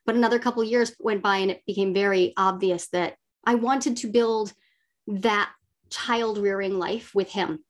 [0.04, 3.14] But another couple years went by and it became very obvious that
[3.46, 4.52] I wanted to build
[5.06, 5.50] that
[5.90, 7.60] child rearing life with him.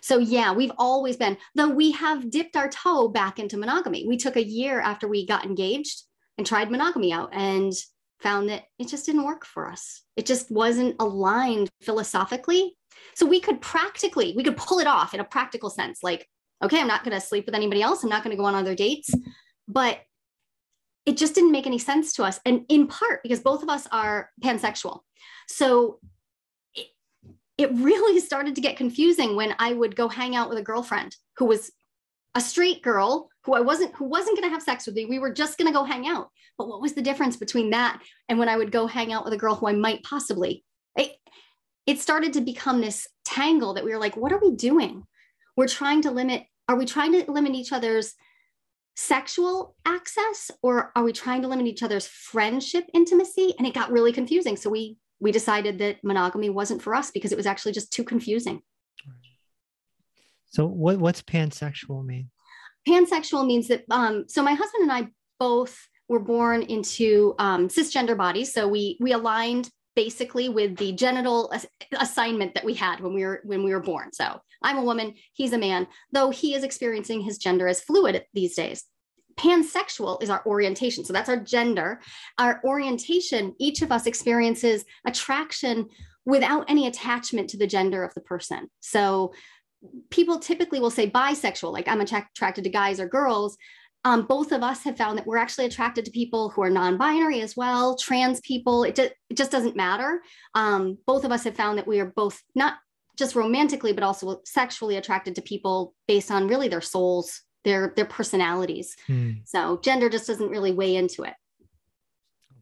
[0.00, 4.06] So, yeah, we've always been, though we have dipped our toe back into monogamy.
[4.08, 6.02] We took a year after we got engaged
[6.38, 7.72] and tried monogamy out and
[8.20, 10.02] found that it just didn't work for us.
[10.16, 12.74] It just wasn't aligned philosophically.
[13.14, 16.26] So, we could practically, we could pull it off in a practical sense like,
[16.62, 18.02] okay, I'm not going to sleep with anybody else.
[18.02, 19.10] I'm not going to go on other dates.
[19.68, 20.00] But
[21.04, 22.40] it just didn't make any sense to us.
[22.44, 25.00] And in part because both of us are pansexual.
[25.48, 25.98] So
[27.58, 31.16] it really started to get confusing when I would go hang out with a girlfriend
[31.36, 31.70] who was
[32.34, 35.04] a straight girl who I wasn't who wasn't going to have sex with me.
[35.04, 36.28] We were just going to go hang out.
[36.56, 39.34] But what was the difference between that and when I would go hang out with
[39.34, 40.64] a girl who I might possibly?
[40.96, 41.16] It,
[41.86, 45.04] it started to become this tangle that we were like, what are we doing?
[45.56, 46.44] We're trying to limit.
[46.68, 48.14] Are we trying to limit each other's
[48.94, 53.54] sexual access, or are we trying to limit each other's friendship intimacy?
[53.58, 54.56] And it got really confusing.
[54.56, 58.04] So we we decided that monogamy wasn't for us because it was actually just too
[58.04, 58.62] confusing.
[60.46, 62.30] So what what's pansexual mean?
[62.86, 68.16] Pansexual means that um, so my husband and I both were born into um, cisgender
[68.16, 68.52] bodies.
[68.52, 71.66] So we we aligned basically with the genital ass-
[71.98, 74.12] assignment that we had when we were when we were born.
[74.12, 78.24] So I'm a woman, he's a man, though he is experiencing his gender as fluid
[78.32, 78.84] these days
[79.36, 81.04] pansexual is our orientation.
[81.04, 82.00] So that's our gender.
[82.38, 85.88] Our orientation, each of us experiences attraction
[86.24, 88.68] without any attachment to the gender of the person.
[88.80, 89.32] So
[90.10, 93.56] people typically will say bisexual, like I'm attracted to guys or girls.
[94.04, 97.40] Um, both of us have found that we're actually attracted to people who are non-binary
[97.40, 98.82] as well, trans people.
[98.82, 100.20] It, just, it just doesn't matter.
[100.54, 102.74] Um, both of us have found that we are both not
[103.16, 108.04] just romantically, but also sexually attracted to people based on really their souls, their their
[108.04, 108.96] personalities.
[109.06, 109.32] Hmm.
[109.44, 111.34] So gender just doesn't really weigh into it.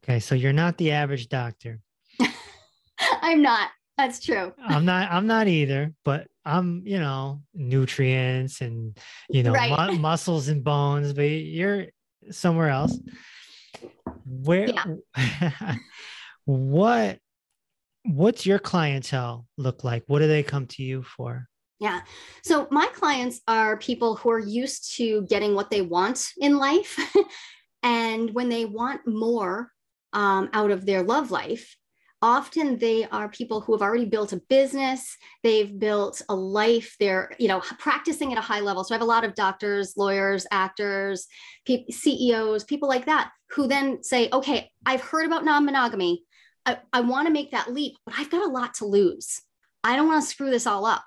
[0.02, 1.80] Okay, so you're not the average doctor.
[3.22, 3.70] I'm not.
[3.96, 4.52] That's true.
[4.62, 5.10] I'm not.
[5.10, 5.92] I'm not either.
[6.04, 8.96] But I'm, you know, nutrients and
[9.28, 9.92] you know right.
[9.92, 11.12] mu- muscles and bones.
[11.12, 11.86] But you're
[12.30, 12.98] somewhere else.
[14.26, 14.68] Where?
[14.68, 15.76] Yeah.
[16.44, 17.18] what?
[18.04, 20.04] What's your clientele look like?
[20.06, 21.46] What do they come to you for?
[21.80, 22.02] Yeah.
[22.42, 26.98] So my clients are people who are used to getting what they want in life.
[27.82, 29.70] and when they want more
[30.12, 31.74] um, out of their love life,
[32.22, 35.16] often they are people who have already built a business.
[35.42, 36.96] They've built a life.
[37.00, 38.84] They're you know practicing at a high level.
[38.84, 41.26] So i have a lot of doctors lawyers actors
[41.90, 46.24] ceos people like that who then say okay i've heard about non-monogamy.
[46.66, 49.40] I, I want to make that leap but i've got a lot to lose.
[49.82, 51.04] I don't want to screw this all up.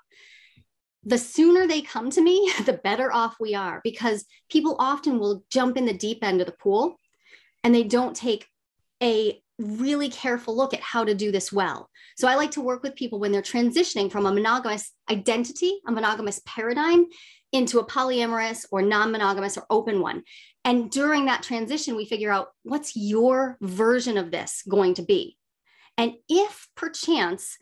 [1.04, 5.44] The sooner they come to me, the better off we are because people often will
[5.50, 6.98] jump in the deep end of the pool
[7.62, 8.46] and they don't take
[9.02, 11.88] a really careful look at how to do this well.
[12.16, 15.92] So I like to work with people when they're transitioning from a monogamous identity, a
[15.92, 17.06] monogamous paradigm,
[17.52, 20.22] into a polyamorous or non monogamous or open one.
[20.64, 25.36] And during that transition, we figure out what's your version of this going to be.
[25.96, 27.56] And if perchance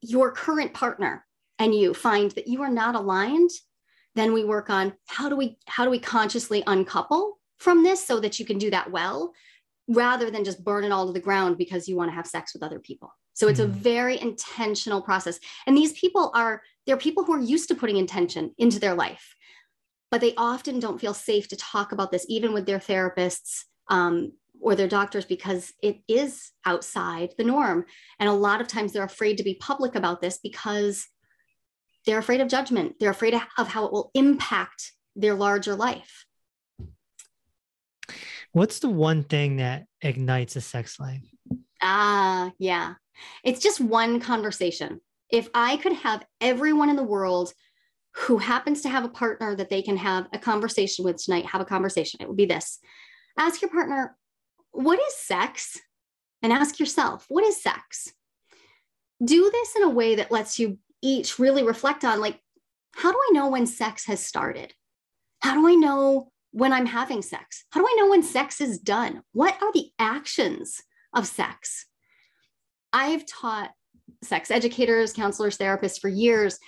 [0.00, 1.26] your current partner
[1.58, 3.50] and you find that you are not aligned,
[4.14, 8.20] then we work on how do we how do we consciously uncouple from this so
[8.20, 9.32] that you can do that well
[9.88, 12.52] rather than just burn it all to the ground because you want to have sex
[12.52, 13.10] with other people.
[13.32, 13.64] So it's mm.
[13.64, 15.40] a very intentional process.
[15.66, 19.34] And these people are they're people who are used to putting intention into their life,
[20.10, 24.32] but they often don't feel safe to talk about this even with their therapists um,
[24.60, 27.84] or their doctors because it is outside the norm.
[28.18, 31.06] And a lot of times they're afraid to be public about this because
[32.06, 32.94] they're afraid of judgment.
[32.98, 36.24] They're afraid of how it will impact their larger life.
[38.52, 41.24] What's the one thing that ignites a sex life?
[41.82, 42.94] Ah, yeah.
[43.44, 45.00] It's just one conversation.
[45.30, 47.52] If I could have everyone in the world
[48.14, 51.60] who happens to have a partner that they can have a conversation with tonight, have
[51.60, 52.78] a conversation, it would be this
[53.38, 54.16] ask your partner,
[54.72, 55.78] what is sex?
[56.42, 58.12] And ask yourself, what is sex?
[59.24, 62.40] Do this in a way that lets you each really reflect on like,
[62.94, 64.72] how do I know when sex has started?
[65.40, 67.64] How do I know when I'm having sex?
[67.70, 69.22] How do I know when sex is done?
[69.32, 70.80] What are the actions
[71.14, 71.86] of sex?
[72.92, 73.70] I've taught
[74.22, 76.58] sex educators, counselors, therapists for years,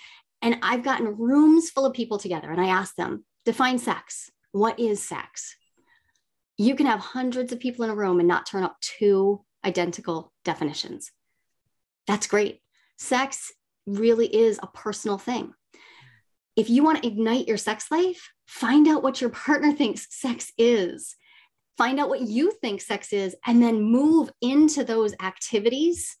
[0.41, 4.29] and I've gotten rooms full of people together and I ask them, define sex.
[4.51, 5.55] What is sex?
[6.57, 10.31] You can have hundreds of people in a room and not turn up two identical
[10.43, 11.11] definitions.
[12.07, 12.59] That's great.
[12.97, 13.51] Sex
[13.85, 15.53] really is a personal thing.
[16.55, 20.51] If you want to ignite your sex life, find out what your partner thinks sex
[20.57, 21.15] is.
[21.77, 26.17] Find out what you think sex is, and then move into those activities,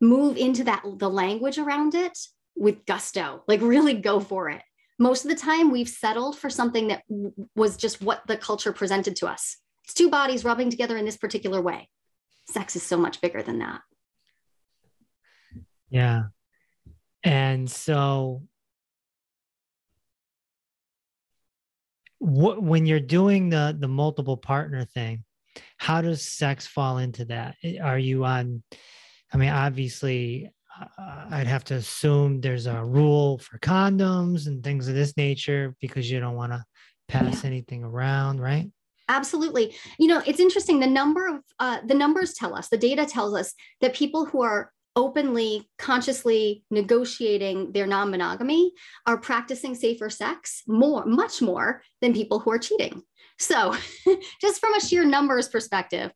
[0.00, 2.16] move into that the language around it
[2.54, 3.42] with gusto.
[3.48, 4.62] Like really go for it.
[4.98, 8.72] Most of the time, we've settled for something that w- was just what the culture
[8.72, 9.56] presented to us.
[9.84, 11.88] It's two bodies rubbing together in this particular way.
[12.48, 13.80] Sex is so much bigger than that.
[15.90, 16.24] Yeah.
[17.24, 18.42] And so
[22.22, 25.24] what when you're doing the the multiple partner thing,
[25.76, 27.56] how does sex fall into that?
[27.82, 28.62] Are you on
[29.32, 34.86] I mean obviously uh, I'd have to assume there's a rule for condoms and things
[34.86, 36.64] of this nature because you don't want to
[37.08, 37.50] pass yeah.
[37.50, 38.70] anything around, right?
[39.08, 39.74] Absolutely.
[39.98, 40.78] You know, it's interesting.
[40.78, 44.42] The number of uh, the numbers tell us, the data tells us that people who
[44.42, 48.72] are openly, consciously negotiating their non monogamy
[49.06, 53.02] are practicing safer sex more, much more than people who are cheating.
[53.38, 53.74] So,
[54.40, 56.12] just from a sheer numbers perspective,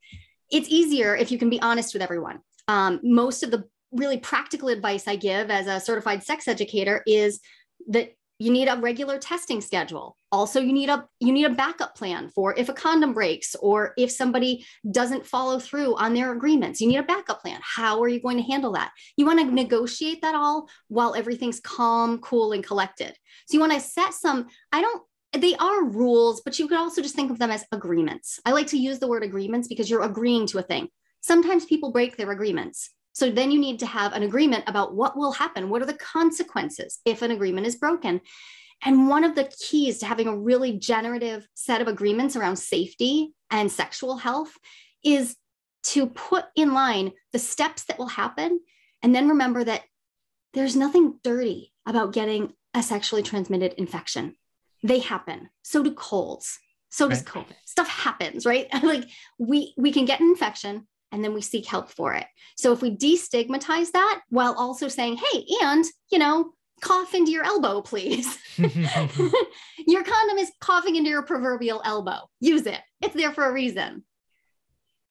[0.51, 2.41] it's easier if you can be honest with everyone.
[2.69, 7.41] Um, most of the really practical advice I give as a certified sex educator is
[7.89, 10.17] that you need a regular testing schedule.
[10.31, 13.95] Also you need a you need a backup plan for if a condom breaks or
[13.97, 16.81] if somebody doesn't follow through on their agreements.
[16.81, 17.61] You need a backup plan.
[17.63, 18.93] How are you going to handle that?
[19.17, 23.15] You want to negotiate that all while everything's calm cool and collected.
[23.47, 25.03] So you want to set some i don't
[25.33, 28.41] they are rules but you could also just think of them as agreements.
[28.45, 30.89] I like to use the word agreements because you're agreeing to a thing.
[31.21, 35.17] Sometimes people break their agreements so then you need to have an agreement about what
[35.17, 35.71] will happen.
[35.71, 38.21] What are the consequences if an agreement is broken?
[38.85, 43.33] And one of the keys to having a really generative set of agreements around safety
[43.51, 44.53] and sexual health
[45.03, 45.35] is
[45.85, 48.61] to put in line the steps that will happen.
[49.03, 49.85] And then remember that
[50.53, 54.37] there's nothing dirty about getting a sexually transmitted infection.
[54.83, 55.49] They happen.
[55.63, 56.59] So do colds.
[56.91, 57.47] So does right.
[57.47, 57.57] COVID.
[57.65, 58.69] Stuff happens, right?
[58.83, 59.05] like
[59.39, 60.87] we we can get an infection
[61.17, 62.27] and then we seek help for it.
[62.57, 66.53] So if we destigmatize that while also saying, hey, and you know,
[66.83, 68.39] cough into your elbow, please.
[68.59, 72.29] your condom is coughing into your proverbial elbow.
[72.39, 72.81] Use it.
[73.01, 74.05] It's there for a reason.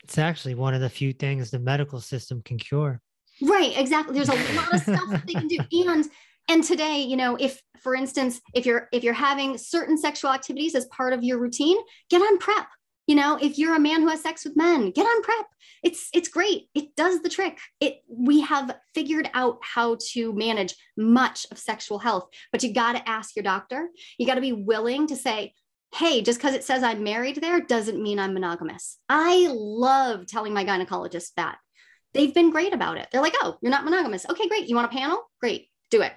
[0.04, 3.02] It's actually one of the few things the medical system can cure.
[3.42, 4.14] Right, exactly.
[4.14, 5.58] There's a lot of stuff that they can do.
[5.90, 6.06] And
[6.48, 10.76] and today, you know, if for instance, if you're if you're having certain sexual activities
[10.76, 11.78] as part of your routine,
[12.12, 12.68] get on PrEP.
[13.08, 15.46] You know, if you're a man who has sex with men, get on PrEP.
[15.84, 16.70] It's it's great.
[16.74, 17.60] It does the trick.
[17.80, 22.94] It we have figured out how to manage much of sexual health, but you got
[22.94, 23.90] to ask your doctor.
[24.18, 25.54] You got to be willing to say,
[25.94, 30.54] "Hey, just because it says I'm married there doesn't mean I'm monogamous." I love telling
[30.54, 31.60] my gynecologist that.
[32.16, 33.10] They've been great about it.
[33.12, 34.26] They're like, "Oh, you're not monogamous.
[34.28, 34.68] Okay, great.
[34.68, 35.22] You want a panel?
[35.40, 35.68] Great.
[35.92, 36.14] Do it."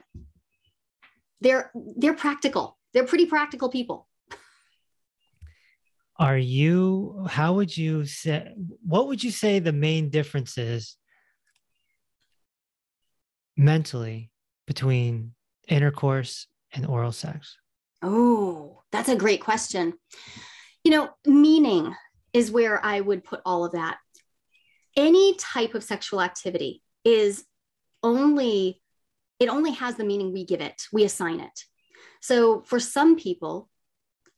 [1.43, 2.79] They're they're practical.
[2.95, 4.08] They're pretty practical people
[6.19, 8.53] are you how would you say
[8.85, 10.97] what would you say the main difference is
[13.57, 14.31] mentally
[14.67, 15.33] between
[15.69, 17.57] intercourse and oral sex?
[18.03, 19.95] Oh that's a great question.
[20.83, 21.95] You know meaning
[22.33, 23.99] is where i would put all of that.
[24.97, 27.45] Any type of sexual activity is
[28.03, 28.83] only
[29.39, 31.65] it only has the meaning we give it we assign it.
[32.21, 33.69] So for some people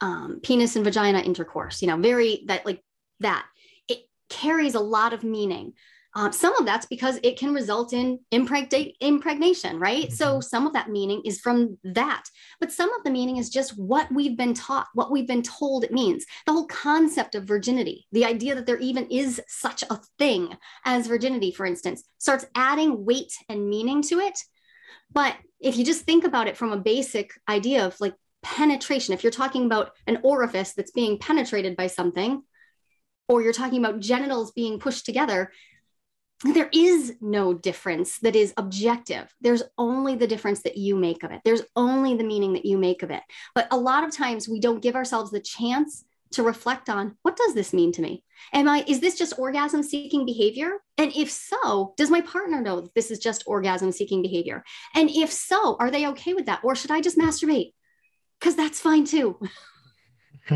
[0.00, 2.82] um, penis and vagina intercourse, you know, very that like
[3.20, 3.46] that.
[3.88, 5.74] It carries a lot of meaning.
[6.16, 10.06] Um, some of that's because it can result in impregnate, impregnation, right?
[10.06, 10.14] Mm-hmm.
[10.14, 12.24] So some of that meaning is from that,
[12.58, 15.84] but some of the meaning is just what we've been taught, what we've been told
[15.84, 16.26] it means.
[16.46, 21.06] The whole concept of virginity, the idea that there even is such a thing as
[21.06, 24.38] virginity, for instance, starts adding weight and meaning to it.
[25.12, 29.22] But if you just think about it from a basic idea of like penetration, if
[29.22, 32.42] you're talking about an orifice that's being penetrated by something,
[33.28, 35.52] or you're talking about genitals being pushed together,
[36.42, 39.32] there is no difference that is objective.
[39.40, 41.42] There's only the difference that you make of it.
[41.44, 43.22] There's only the meaning that you make of it.
[43.54, 47.36] But a lot of times we don't give ourselves the chance to reflect on what
[47.36, 48.22] does this mean to me?
[48.52, 50.78] Am I is this just orgasm seeking behavior?
[50.96, 54.64] And if so, does my partner know that this is just orgasm seeking behavior?
[54.94, 57.72] And if so, are they okay with that or should I just masturbate?
[58.40, 59.38] Because that's fine too.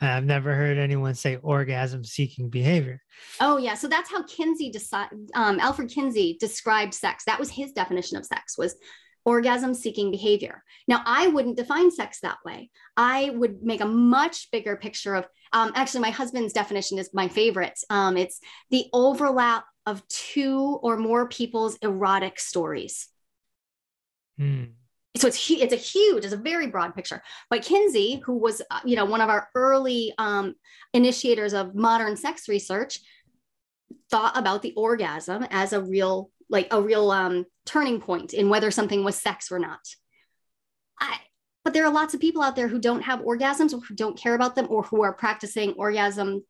[0.00, 3.00] I've never heard anyone say orgasm seeking behavior.
[3.40, 5.30] Oh yeah, so that's how Kinsey decided.
[5.34, 7.24] Um, Alfred Kinsey described sex.
[7.24, 8.76] That was his definition of sex was
[9.24, 10.62] orgasm seeking behavior.
[10.86, 12.70] Now I wouldn't define sex that way.
[12.96, 15.26] I would make a much bigger picture of.
[15.52, 17.78] Um, actually, my husband's definition is my favorite.
[17.90, 18.40] Um, it's
[18.70, 23.08] the overlap of two or more people's erotic stories.
[24.38, 24.64] Hmm
[25.16, 27.22] so it's it's a huge, it's a very broad picture.
[27.48, 30.54] But Kinsey, who was uh, you know one of our early um,
[30.92, 32.98] initiators of modern sex research,
[34.10, 38.70] thought about the orgasm as a real like a real um, turning point in whether
[38.70, 39.80] something was sex or not.
[41.00, 41.18] I,
[41.64, 44.18] but there are lots of people out there who don't have orgasms or who don't
[44.18, 46.44] care about them or who are practicing orgasm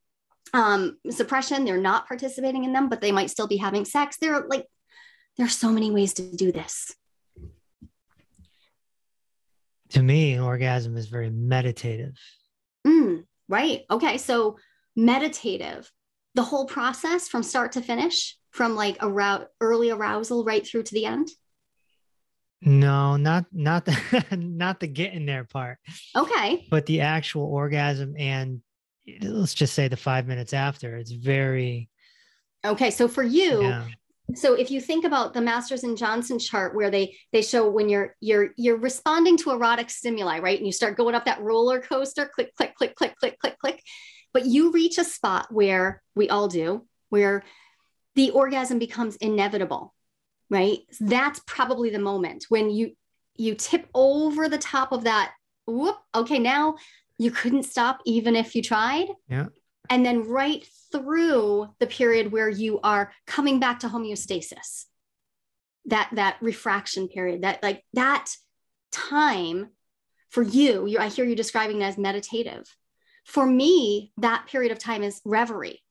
[0.54, 1.64] um, suppression.
[1.64, 4.16] They're not participating in them, but they might still be having sex.
[4.18, 4.66] There are like
[5.36, 6.94] there are so many ways to do this
[9.94, 12.18] to me, orgasm is very meditative.
[12.86, 13.82] Mm, right.
[13.90, 14.18] Okay.
[14.18, 14.58] So
[14.96, 15.90] meditative,
[16.34, 20.82] the whole process from start to finish, from like a arou- early arousal right through
[20.84, 21.28] to the end.
[22.60, 25.78] No, not not the not the getting there part.
[26.16, 26.66] Okay.
[26.70, 28.62] But the actual orgasm and
[29.20, 31.88] let's just say the five minutes after, it's very
[32.64, 32.90] Okay.
[32.90, 33.84] So for you, yeah
[34.32, 37.88] so if you think about the Masters and Johnson chart where they they show when
[37.88, 40.56] you're you're you're responding to erotic stimuli right?
[40.56, 43.82] And you start going up that roller coaster click click click click click click click.
[44.32, 47.44] But you reach a spot where we all do where
[48.14, 49.94] the orgasm becomes inevitable
[50.48, 50.78] right?
[51.00, 52.92] That's probably the moment when you
[53.36, 55.32] you tip over the top of that
[55.66, 56.76] whoop okay now
[57.18, 59.08] you couldn't stop even if you tried.
[59.28, 59.46] Yeah
[59.90, 64.84] and then right through the period where you are coming back to homeostasis
[65.86, 68.34] that that refraction period that like that
[68.90, 69.68] time
[70.30, 72.64] for you you i hear you describing it as meditative.
[73.24, 75.82] For me that period of time is reverie.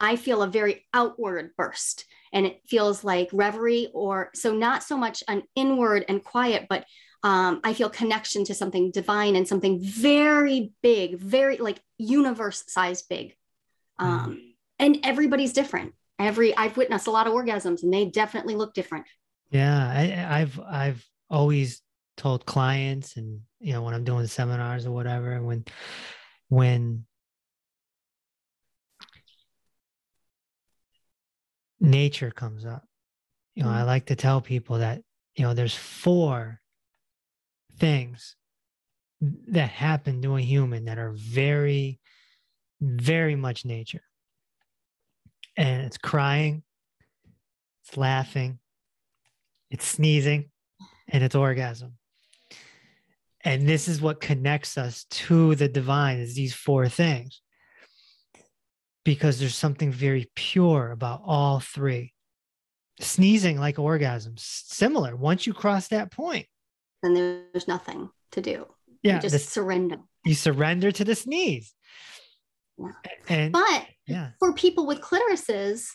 [0.00, 4.96] I feel a very outward burst and it feels like reverie or so not so
[4.96, 6.84] much an inward and quiet but
[7.22, 13.02] um, i feel connection to something divine and something very big very like universe size
[13.02, 13.36] big
[13.98, 14.40] um, mm.
[14.78, 19.06] and everybody's different every i've witnessed a lot of orgasms and they definitely look different
[19.50, 21.82] yeah I, i've i've always
[22.16, 25.64] told clients and you know when i'm doing seminars or whatever and when
[26.48, 27.04] when
[31.80, 32.84] nature comes up
[33.54, 33.78] you know mm-hmm.
[33.78, 35.02] i like to tell people that
[35.36, 36.60] you know there's four
[37.82, 38.36] things
[39.48, 41.98] that happen to a human that are very
[42.80, 44.04] very much nature.
[45.56, 46.62] And it's crying
[47.82, 48.60] it's laughing
[49.68, 50.50] it's sneezing
[51.08, 51.94] and it's orgasm.
[53.42, 57.40] And this is what connects us to the divine is these four things.
[59.04, 62.12] Because there's something very pure about all three.
[63.00, 66.46] Sneezing like orgasms similar once you cross that point
[67.02, 67.14] then
[67.52, 68.66] there's nothing to do.
[69.02, 69.98] Yeah you just the, surrender.
[70.24, 71.74] You surrender to the sneeze.
[72.78, 72.88] Yeah.
[73.28, 74.30] and but yeah.
[74.38, 75.88] for people with clitorises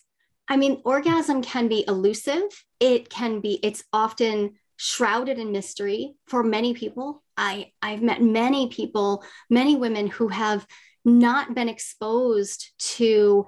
[0.48, 2.44] i mean orgasm can be elusive.
[2.80, 7.24] It can be it's often shrouded in mystery for many people.
[7.36, 10.66] I i've met many people many women who have
[11.06, 13.48] not been exposed to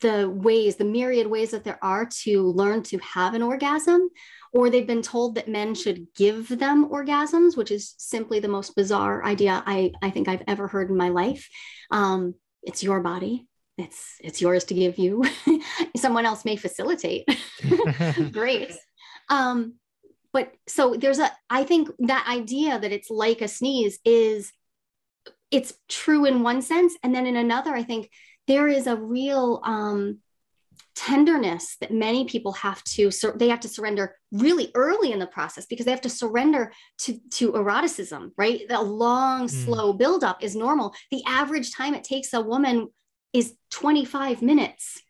[0.00, 4.08] the ways the myriad ways that there are to learn to have an orgasm
[4.52, 8.74] or they've been told that men should give them orgasms which is simply the most
[8.74, 11.48] bizarre idea i, I think i've ever heard in my life.
[11.90, 13.46] Um, it's your body.
[13.78, 15.24] It's it's yours to give you.
[15.96, 17.24] Someone else may facilitate.
[18.32, 18.72] Great.
[19.28, 19.74] Um,
[20.32, 24.52] but so there's a i think that idea that it's like a sneeze is
[25.50, 26.94] it's true in one sense.
[27.02, 28.10] And then in another i think
[28.46, 30.18] there is a real um,
[31.00, 35.26] tenderness that many people have to sur- they have to surrender really early in the
[35.26, 38.68] process because they have to surrender to to eroticism right?
[38.68, 39.50] The long mm.
[39.50, 40.94] slow buildup is normal.
[41.10, 42.88] The average time it takes a woman
[43.32, 45.00] is 25 minutes.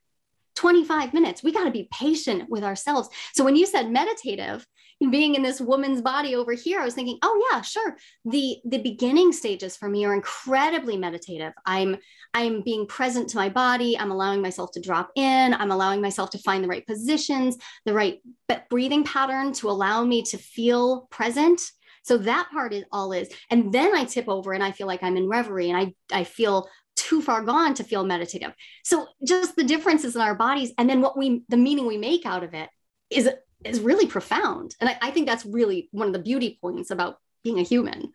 [0.54, 1.42] 25 minutes.
[1.42, 3.08] We got to be patient with ourselves.
[3.34, 4.64] So when you said meditative
[5.08, 7.96] being in this woman's body over here i was thinking oh yeah sure.
[8.24, 11.52] The the beginning stages for me are incredibly meditative.
[11.66, 11.96] I'm
[12.34, 13.98] i'm being present to my body.
[13.98, 15.54] I'm allowing myself to drop in.
[15.54, 18.20] I'm allowing myself to find the right positions the right
[18.68, 21.60] breathing pattern to allow me to feel present.
[22.02, 23.28] So that part is all is.
[23.50, 26.24] And then i tip over and i feel like i'm in reverie and i i
[26.24, 28.52] feel too far gone to feel meditative.
[28.84, 32.26] So just the differences in our bodies and then what we the meaning we make
[32.26, 32.68] out of it
[33.10, 33.28] is
[33.64, 34.74] is really profound.
[34.80, 38.12] And I, I think that's really one of the beauty points about being a human.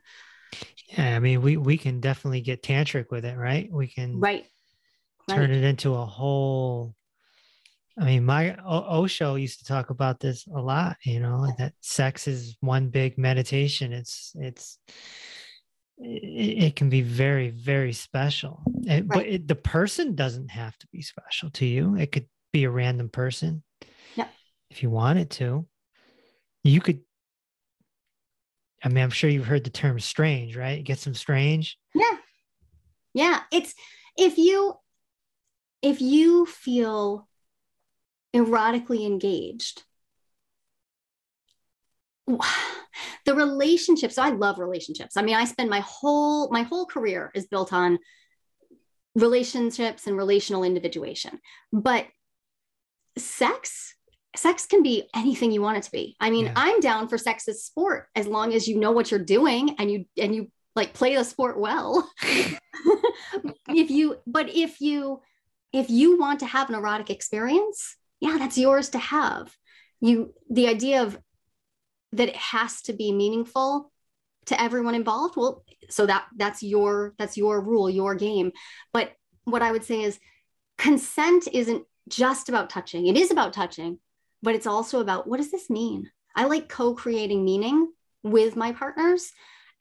[0.98, 3.70] Yeah, I mean, we we can definitely get tantric with it, right?
[3.72, 4.46] We can right
[5.30, 5.58] turn right.
[5.58, 6.96] it into a whole.
[7.98, 10.98] I mean, my Osho used to talk about this a lot.
[11.04, 13.93] You know, that sex is one big meditation.
[13.93, 14.78] It's it's
[15.98, 19.08] it, it can be very very special, it, right.
[19.08, 21.96] but it, the person doesn't have to be special to you.
[21.96, 23.64] It could be a random person
[24.76, 25.65] if you wanted to.
[26.63, 26.99] You could.
[28.84, 30.84] I mean, I'm sure you've heard the term strange, right?
[30.84, 31.78] Get some strange.
[31.93, 32.17] Yeah.
[33.13, 33.39] Yeah.
[33.53, 33.73] It's
[34.17, 34.73] if you
[35.82, 37.28] if you feel
[38.36, 39.84] erotically engaged,
[42.28, 45.15] the relationships, so I love relationships.
[45.15, 47.97] I mean, I spend my whole my whole career is built on
[49.15, 51.39] relationships and relational individuation.
[51.71, 52.07] But
[53.17, 53.95] sex
[54.38, 56.16] sex can be anything you want it to be.
[56.20, 56.54] I mean, yeah.
[56.56, 59.92] I'm down for sex as sport as long as you know what you're doing and
[59.92, 62.10] you and you like play the sport well.
[63.70, 65.22] if you but if you
[65.74, 69.56] if you want to have an erotic experience, yeah, that's yours to have.
[70.02, 71.18] You the idea of
[72.14, 73.92] that it has to be meaningful
[74.46, 78.52] to everyone involved, well, so that that's your that's your rule, your game.
[78.94, 79.14] But
[79.44, 80.20] what I would say is
[80.78, 83.08] consent isn't just about touching.
[83.08, 84.00] It is about touching,
[84.46, 86.10] but it's also about what does this mean?
[86.36, 87.91] I like co creating meaning
[88.24, 89.32] with my partners.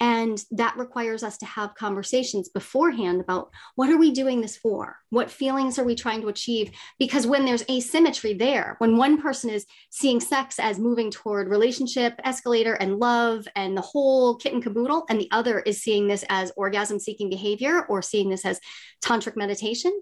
[0.00, 4.96] And that requires us to have conversations beforehand about what are we doing this for?
[5.10, 6.72] What feelings are we trying to achieve?
[6.98, 12.14] Because when there's asymmetry there, when one person is seeing sex as moving toward relationship,
[12.24, 16.24] escalator, and love, and the whole kit and caboodle, and the other is seeing this
[16.28, 18.60] as orgasm seeking behavior or seeing this as
[19.00, 19.92] tantric meditation,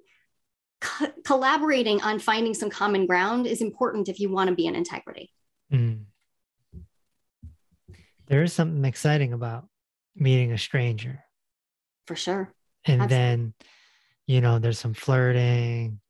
[0.82, 4.74] co- collaborating on finding some common ground is important if you want to be in
[4.74, 5.32] integrity.
[5.72, 6.04] Mm.
[8.26, 9.66] There is something exciting about
[10.16, 11.22] meeting a stranger.
[12.06, 12.52] For sure.
[12.84, 13.16] And Absolutely.
[13.16, 13.54] then,
[14.26, 16.00] you know, there's some flirting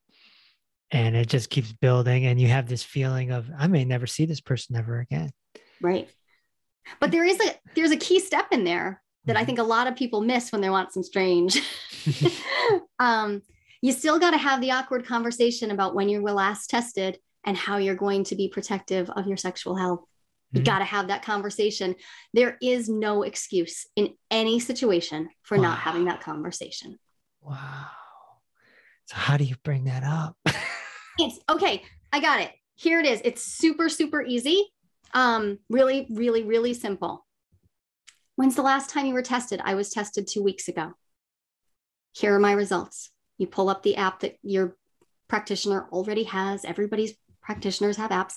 [0.91, 2.27] and it just keeps building.
[2.27, 5.31] And you have this feeling of, I may never see this person ever again.
[5.81, 6.09] Right.
[7.01, 9.47] But there is a there's a key step in there that I Mhm.
[9.47, 11.61] think a lot of people miss when they want some strange.
[12.99, 13.43] um,
[13.83, 17.57] you still got to have the awkward conversation about when you were last tested and
[17.57, 20.05] how you're going to be protective of your sexual health.
[20.53, 20.65] You Mhm.
[20.65, 21.97] got to have that conversation.
[22.33, 26.99] There is no excuse in any situation for not having that conversation.
[27.41, 27.89] Wow.
[29.07, 30.37] So how do you bring that up?
[31.19, 31.85] It's okay.
[32.11, 32.53] I got it.
[32.75, 33.21] Here it is.
[33.23, 34.73] It's super, super easy.
[35.13, 37.27] Um, really, really, really simple.
[38.37, 39.61] When's the last time you were tested?
[39.63, 40.95] I was tested two weeks ago.
[42.13, 43.11] Here are my results.
[43.43, 44.77] You pull up the app that your
[45.27, 46.65] practitioner already has.
[46.65, 48.35] Everybody's practitioners have apps,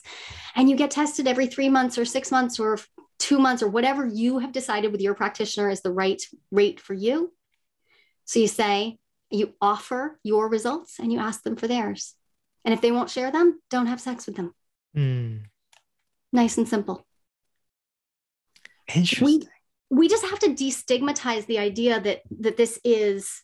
[0.56, 2.80] and you get tested every three months or six months or
[3.20, 6.96] two months or whatever you have decided with your practitioner is the right rate for
[6.96, 7.32] you.
[8.26, 8.98] So you say,
[9.30, 12.16] you offer your results and you ask them for theirs.
[12.64, 14.56] And if they won't share them, don't have sex with them.
[14.96, 15.38] Hmm.
[16.34, 17.06] Nice and simple.
[18.94, 19.44] Interesting.
[19.92, 23.44] We just have to destigmatize the idea that that this is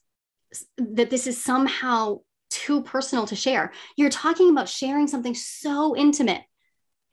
[0.77, 3.71] that this is somehow too personal to share.
[3.95, 6.41] You're talking about sharing something so intimate,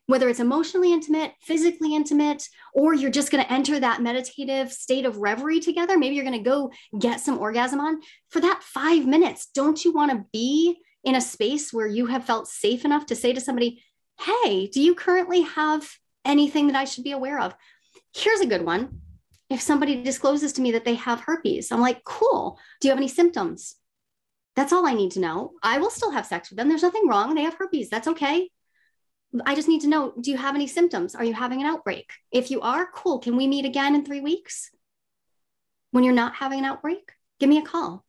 [0.07, 5.07] whether it's emotionally intimate, physically intimate, or you're just going to enter that meditative state
[5.07, 5.97] of reverie together.
[5.97, 9.49] Maybe you're going to go get some orgasm on for that five minutes.
[9.55, 13.17] Don't you want to be in a space where you have felt safe enough to
[13.17, 13.83] say to somebody,
[14.21, 15.89] Hey, do you currently have
[16.25, 17.55] anything that I should be aware of?
[18.13, 19.01] Here's a good one.
[19.51, 22.59] If somebody discloses to me that they have herpes, I'm like, cool.
[22.81, 23.77] Do you have any symptoms?
[24.57, 25.53] That's all I need to know.
[25.63, 26.69] I will still have sex with them.
[26.69, 27.35] There's nothing wrong.
[27.35, 27.89] They have herpes.
[27.89, 28.51] That's okay.
[29.47, 31.15] I just need to know do you have any symptoms?
[31.15, 32.11] Are you having an outbreak?
[32.31, 33.19] If you are, cool.
[33.21, 34.71] Can we meet again in three weeks?
[35.91, 38.05] When you're not having an outbreak, give me a call.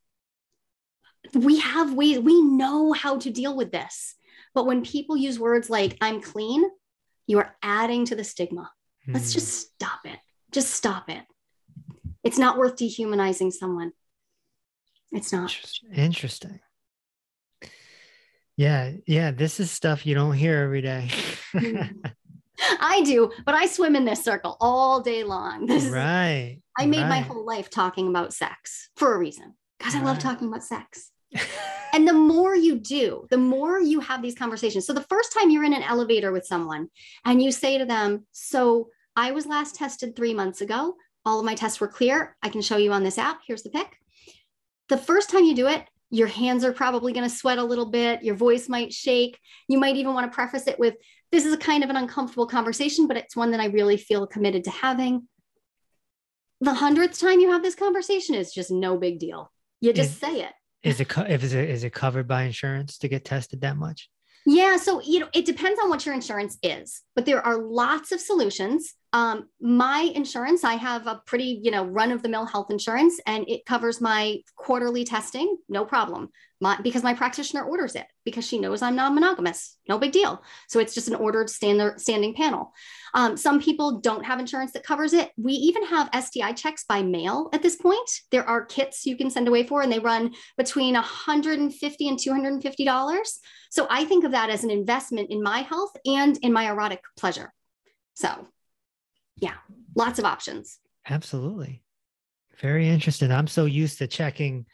[1.34, 4.16] We have ways, we know how to deal with this.
[4.54, 6.64] But when people use words like, I'm clean,
[7.28, 8.72] you are adding to the stigma.
[9.08, 9.40] Let's Hmm.
[9.40, 10.20] just stop it.
[10.52, 11.24] Just stop it.
[12.24, 13.94] It's not worth dehumanizing someone.
[15.12, 15.56] It's not.
[15.94, 16.60] Interesting.
[18.58, 19.32] Yeah, yeah.
[19.32, 21.10] This is stuff you don't hear every day.
[22.82, 25.66] I do, but I swim in this circle all day long.
[25.66, 26.60] This is, right.
[26.78, 30.48] I made my whole life talking about sex for a reason because I love talking
[30.48, 31.12] about sex.
[31.92, 34.86] And the more you do, the more you have these conversations.
[34.86, 36.90] So the first time you're in an elevator with someone
[37.26, 38.90] and you say to them, So
[39.20, 40.96] I was last tested three months ago.
[41.26, 42.38] All of my tests were clear.
[42.42, 43.42] I can show you on this app.
[43.46, 43.98] Here's the pic.
[44.88, 47.88] The first time you do it, your hands are probably going to sweat a little
[47.88, 48.24] bit.
[48.24, 49.38] Your voice might shake.
[49.68, 50.96] You might even want to preface it with,
[51.34, 54.26] This is a kind of an uncomfortable conversation, but it's one that I really feel
[54.26, 55.28] committed to having.
[56.62, 59.52] The hundredth time you have this conversation is just no big deal.
[59.82, 60.54] You just Is- say it.
[60.82, 61.12] is it
[61.44, 64.10] is it is it covered by insurance to get tested that much?
[64.46, 68.14] Yeah, so you know, it depends on what your insurance is, but there are lots
[68.14, 68.94] of solutions.
[69.12, 74.00] Um, my insurance, I have a pretty, you know, run-of-the-mill health insurance, and it covers
[74.00, 76.30] my quarterly testing, no problem.
[76.62, 80.44] My, because my practitioner orders it because she knows I'm non-monogamous, no big deal.
[80.68, 82.74] So it's just an ordered standard standing panel.
[83.14, 85.32] Um, some people don't have insurance that covers it.
[85.38, 88.10] We even have STI checks by mail at this point.
[88.30, 92.86] There are kits you can send away for, and they run between 150 and 250
[92.86, 93.40] dollars.
[93.72, 97.02] So I think of that as an investment in my health and in my erotic
[97.18, 97.54] pleasure.
[98.16, 98.48] So,
[99.40, 99.56] yeah,
[99.96, 100.80] lots of options.
[101.10, 101.84] Absolutely.
[102.60, 103.32] Very interesting.
[103.32, 104.66] I'm so used to checking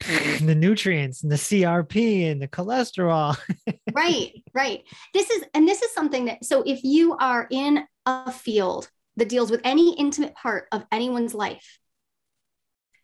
[0.00, 3.38] the nutrients and the CRP and the cholesterol.
[3.92, 4.82] right, right.
[5.14, 9.28] This is, and this is something that, so if you are in a field that
[9.28, 11.78] deals with any intimate part of anyone's life,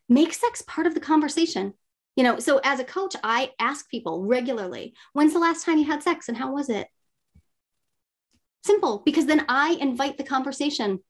[0.08, 1.74] make sex part of the conversation.
[2.16, 5.86] You know, so as a coach, I ask people regularly, when's the last time you
[5.86, 6.86] had sex and how was it?
[8.64, 11.00] Simple, because then I invite the conversation.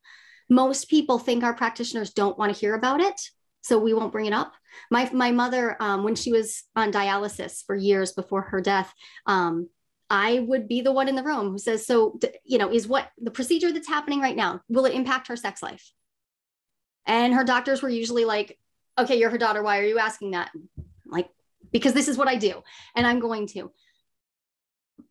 [0.48, 3.20] Most people think our practitioners don't want to hear about it,
[3.60, 4.52] so we won't bring it up.
[4.90, 8.92] My my mother, um, when she was on dialysis for years before her death,
[9.26, 9.68] um,
[10.08, 13.10] I would be the one in the room who says, "So, you know, is what
[13.18, 15.92] the procedure that's happening right now will it impact her sex life?"
[17.06, 18.58] And her doctors were usually like,
[18.98, 19.62] "Okay, you're her daughter.
[19.62, 20.50] Why are you asking that?"
[21.06, 21.28] Like,
[21.70, 22.62] because this is what I do,
[22.96, 23.72] and I'm going to.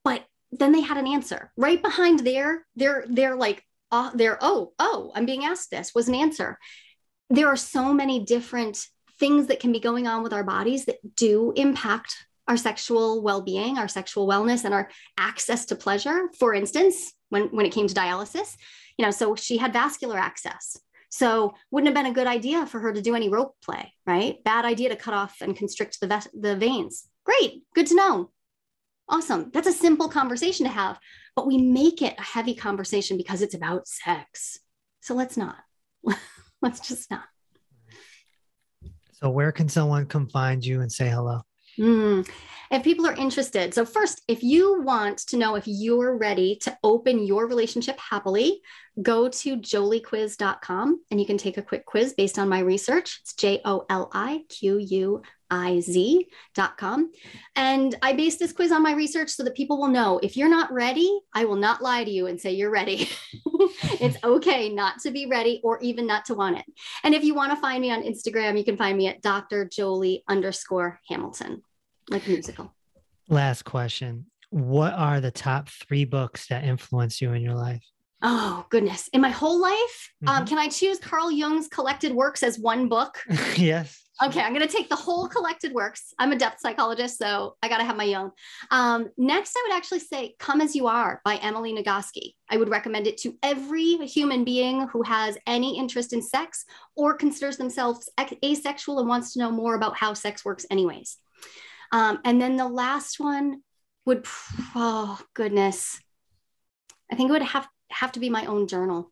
[0.04, 2.66] But then they had an answer right behind there.
[2.76, 6.58] They're they're like, uh, they're oh oh, I'm being asked this was an answer.
[7.30, 8.86] There are so many different
[9.20, 12.16] things that can be going on with our bodies that do impact
[12.48, 16.30] our sexual well-being, our sexual wellness, and our access to pleasure.
[16.38, 18.58] For instance, when when it came to dialysis,
[18.98, 20.78] you know, so she had vascular access.
[21.10, 24.42] So wouldn't have been a good idea for her to do any rope play, right?
[24.44, 27.08] Bad idea to cut off and constrict the the veins.
[27.26, 28.32] Great, good to know.
[29.12, 29.52] Awesome.
[29.54, 30.98] That's a simple conversation to have,
[31.36, 34.58] but we make it a heavy conversation because it's about sex.
[35.02, 35.58] So let's not.
[36.62, 37.26] let's just not.
[39.12, 41.42] So, where can someone come find you and say hello?
[41.78, 42.28] Mm.
[42.72, 46.78] If people are interested, so first, if you want to know if you're ready to
[46.84, 48.62] open your relationship happily,
[49.02, 53.20] go to joliquiz.com and you can take a quick quiz based on my research.
[53.22, 55.22] It's J O L I Q U
[55.52, 57.12] iz.com.
[57.56, 60.50] And I base this quiz on my research so that people will know if you're
[60.50, 63.10] not ready, I will not lie to you and say you're ready.
[64.00, 66.66] it's okay not to be ready or even not to want it.
[67.04, 69.66] And if you want to find me on Instagram, you can find me at Dr.
[69.66, 71.62] Joli underscore Hamilton,
[72.10, 72.74] like musical.
[73.28, 74.28] Last question.
[74.50, 77.86] What are the top three books that influence you in your life?
[78.22, 79.10] Oh goodness!
[79.14, 80.42] In my whole life, um, mm-hmm.
[80.42, 83.18] um, can I choose Carl Jung's collected works as one book?
[83.56, 84.02] yes.
[84.24, 86.14] Okay, I'm going to take the whole collected works.
[86.20, 88.32] I'm a depth psychologist, so I got to have my own.
[88.70, 92.36] Um, next, I would actually say Come As You Are by Emily Nagoski.
[92.48, 96.66] I would recommend it to every human being who has any interest in sex
[96.96, 98.10] or considers themselves
[98.46, 101.18] asexual and wants to know more about how sex works, anyways.
[101.92, 103.64] Um, and then the last one
[104.06, 104.28] would,
[104.76, 106.00] oh goodness,
[107.12, 109.12] I think it would have, have to be my own journal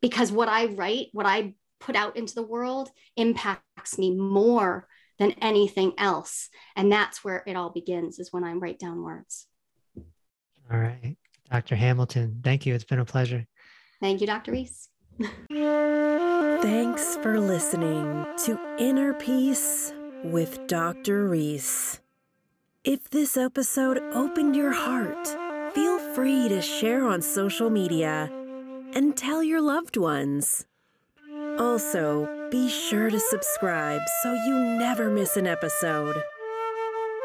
[0.00, 4.86] because what I write, what I put out into the world impacts me more
[5.18, 6.48] than anything else.
[6.74, 9.46] And that's where it all begins, is when I write down words.
[10.70, 11.16] All right.
[11.50, 11.76] Dr.
[11.76, 12.74] Hamilton, thank you.
[12.74, 13.46] It's been a pleasure.
[14.00, 14.52] Thank you, Dr.
[14.52, 14.88] Reese.
[16.62, 19.92] Thanks for listening to Inner Peace
[20.24, 21.28] with Dr.
[21.28, 22.00] Reese.
[22.84, 25.45] If this episode opened your heart,
[25.76, 28.30] feel free to share on social media
[28.94, 30.64] and tell your loved ones.
[31.58, 36.16] Also, be sure to subscribe so you never miss an episode.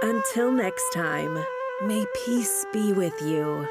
[0.02, 1.42] Until next time,
[1.86, 3.66] may peace be with you.